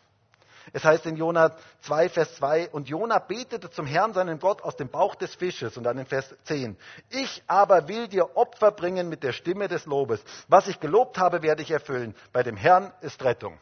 [0.72, 1.52] Es heißt in Jona
[1.82, 5.76] 2, Vers 2, und Jona betete zum Herrn, seinen Gott, aus dem Bauch des Fisches.
[5.76, 6.76] Und dann in Vers 10,
[7.10, 10.22] ich aber will dir Opfer bringen mit der Stimme des Lobes.
[10.48, 12.14] Was ich gelobt habe, werde ich erfüllen.
[12.32, 13.58] Bei dem Herrn ist Rettung.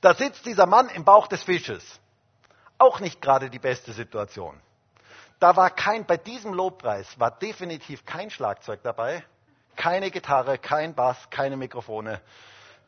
[0.00, 1.84] Da sitzt dieser Mann im Bauch des Fisches.
[2.78, 4.60] Auch nicht gerade die beste Situation.
[5.40, 9.24] Da war kein, bei diesem Lobpreis war definitiv kein Schlagzeug dabei,
[9.74, 12.20] keine Gitarre, kein Bass, keine Mikrofone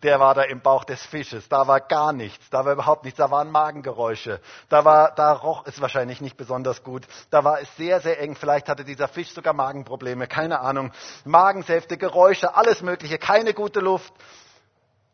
[0.03, 1.49] der war da im Bauch des Fisches.
[1.49, 2.51] Da war gar nichts.
[2.51, 3.19] Da war überhaupt nichts.
[3.19, 4.41] Da waren Magengeräusche.
[4.69, 7.07] Da war, da roch es wahrscheinlich nicht besonders gut.
[7.31, 8.35] Da war es sehr, sehr eng.
[8.35, 10.27] Vielleicht hatte dieser Fisch sogar Magenprobleme.
[10.27, 10.93] Keine Ahnung.
[11.25, 13.19] Magensäfte, Geräusche, alles Mögliche.
[13.19, 14.13] Keine gute Luft.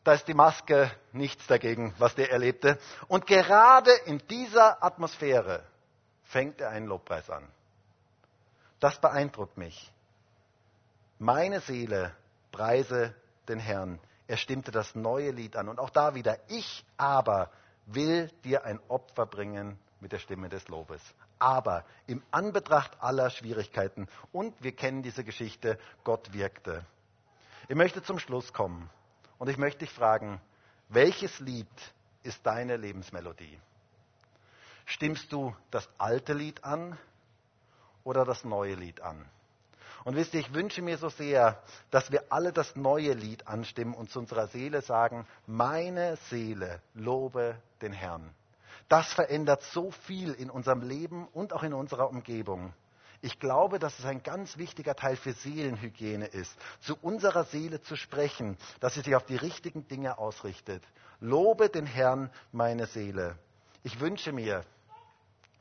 [0.02, 2.78] Da ist die Maske nichts dagegen, was der erlebte.
[3.06, 5.62] Und gerade in dieser Atmosphäre
[6.24, 7.46] fängt er einen Lobpreis an.
[8.80, 9.92] Das beeindruckt mich.
[11.18, 12.14] Meine Seele
[12.50, 13.14] preise
[13.46, 14.00] den Herrn.
[14.30, 15.68] Er stimmte das neue Lied an.
[15.68, 17.50] Und auch da wieder, ich aber
[17.86, 21.02] will dir ein Opfer bringen mit der Stimme des Lobes.
[21.40, 26.86] Aber im Anbetracht aller Schwierigkeiten, und wir kennen diese Geschichte, Gott wirkte.
[27.68, 28.88] Ich möchte zum Schluss kommen
[29.38, 30.40] und ich möchte dich fragen,
[30.90, 31.66] welches Lied
[32.22, 33.58] ist deine Lebensmelodie?
[34.86, 36.96] Stimmst du das alte Lied an
[38.04, 39.28] oder das neue Lied an?
[40.04, 43.94] Und wisst ihr, ich wünsche mir so sehr, dass wir alle das neue Lied anstimmen
[43.94, 48.34] und zu unserer Seele sagen, meine Seele lobe den Herrn.
[48.88, 52.72] Das verändert so viel in unserem Leben und auch in unserer Umgebung.
[53.22, 57.94] Ich glaube, dass es ein ganz wichtiger Teil für Seelenhygiene ist, zu unserer Seele zu
[57.94, 60.82] sprechen, dass sie sich auf die richtigen Dinge ausrichtet.
[61.20, 63.36] Lobe den Herrn, meine Seele.
[63.82, 64.64] Ich wünsche mir,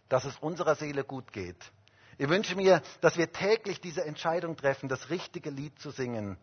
[0.07, 1.71] dass es unserer Seele gut geht.
[2.20, 6.38] Ich wünsche mir, dass wir täglich diese Entscheidung treffen, das richtige Lied zu singen.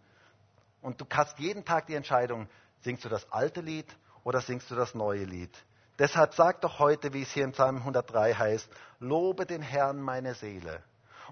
[0.81, 2.49] Und du hast jeden Tag die Entscheidung,
[2.81, 3.87] singst du das alte Lied
[4.25, 5.51] oder singst du das neue Lied.
[5.99, 8.71] Deshalb sag doch heute, wie es hier in Psalm 103 heißt,
[9.01, 10.83] lobe den Herrn meine Seele.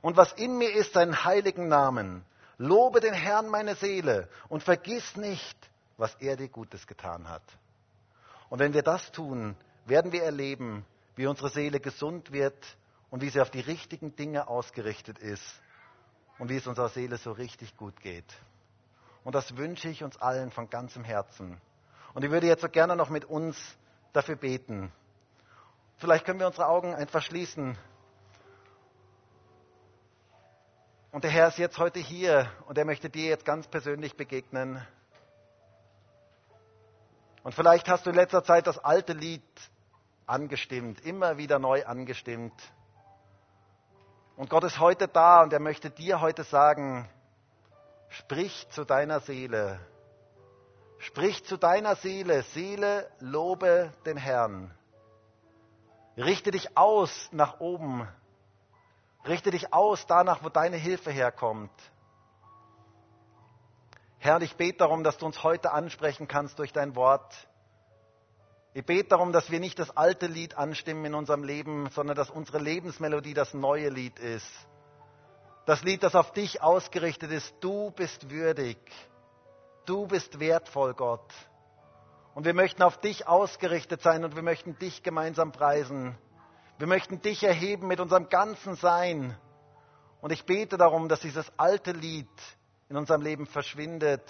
[0.03, 2.23] Und was in mir ist, seinen heiligen Namen.
[2.59, 5.57] Lobe den Herrn meine Seele und vergiss nicht,
[5.97, 7.43] was er dir Gutes getan hat.
[8.51, 10.85] Und wenn wir das tun, werden wir erleben,
[11.17, 12.55] wie unsere Seele gesund wird
[13.15, 15.63] und wie sie auf die richtigen Dinge ausgerichtet ist
[16.41, 18.25] und wie es unserer Seele so richtig gut geht.
[19.23, 21.61] Und das wünsche ich uns allen von ganzem Herzen.
[22.15, 23.57] Und ich würde jetzt so gerne noch mit uns
[24.13, 24.91] dafür beten.
[25.99, 27.79] Vielleicht können wir unsere Augen einfach schließen.
[31.13, 34.85] Und der Herr ist jetzt heute hier und er möchte dir jetzt ganz persönlich begegnen.
[37.45, 39.45] Und vielleicht hast du in letzter Zeit das alte Lied
[40.27, 42.61] angestimmt, immer wieder neu angestimmt.
[44.37, 47.09] Und Gott ist heute da und er möchte dir heute sagen,
[48.09, 49.79] sprich zu deiner Seele.
[50.99, 52.43] Sprich zu deiner Seele.
[52.43, 54.75] Seele, lobe den Herrn.
[56.17, 58.09] Richte dich aus nach oben.
[59.27, 61.73] Richte dich aus danach, wo deine Hilfe herkommt.
[64.19, 67.35] Herr, ich bete darum, dass du uns heute ansprechen kannst durch dein Wort.
[68.77, 72.29] Ich bete darum, dass wir nicht das alte Lied anstimmen in unserem Leben, sondern dass
[72.29, 74.51] unsere Lebensmelodie das neue Lied ist.
[75.65, 77.55] Das Lied, das auf dich ausgerichtet ist.
[77.61, 78.77] Du bist würdig.
[79.87, 81.33] Du bist wertvoll, Gott.
[82.35, 86.19] Und wir möchten auf dich ausgerichtet sein und wir möchten dich gemeinsam preisen.
[86.79, 89.37] Wir möchten dich erheben mit unserem ganzen Sein.
[90.21, 92.29] Und ich bete darum, dass dieses alte Lied
[92.89, 94.25] in unserem Leben verschwindet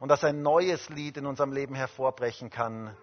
[0.00, 2.96] und dass ein neues Lied in unserem Leben hervorbrechen kann.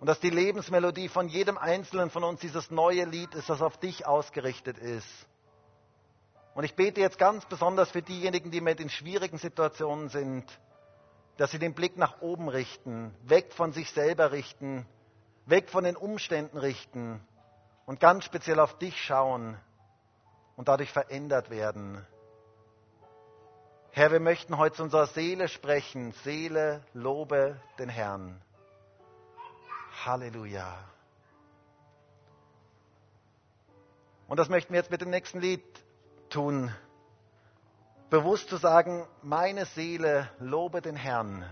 [0.00, 3.76] Und dass die Lebensmelodie von jedem Einzelnen von uns dieses neue Lied ist, das auf
[3.76, 5.06] dich ausgerichtet ist.
[6.54, 10.44] Und ich bete jetzt ganz besonders für diejenigen, die mit in schwierigen Situationen sind,
[11.36, 14.86] dass sie den Blick nach oben richten, weg von sich selber richten,
[15.46, 17.20] weg von den Umständen richten
[17.84, 19.58] und ganz speziell auf dich schauen
[20.56, 22.06] und dadurch verändert werden.
[23.92, 26.12] Herr, wir möchten heute zu unserer Seele sprechen.
[26.24, 28.40] Seele, lobe den Herrn.
[30.06, 30.78] Halleluja.
[34.28, 35.64] Und das möchten wir jetzt mit dem nächsten Lied
[36.28, 36.72] tun.
[38.10, 41.44] Bewusst zu sagen, meine Seele lobe den Herrn.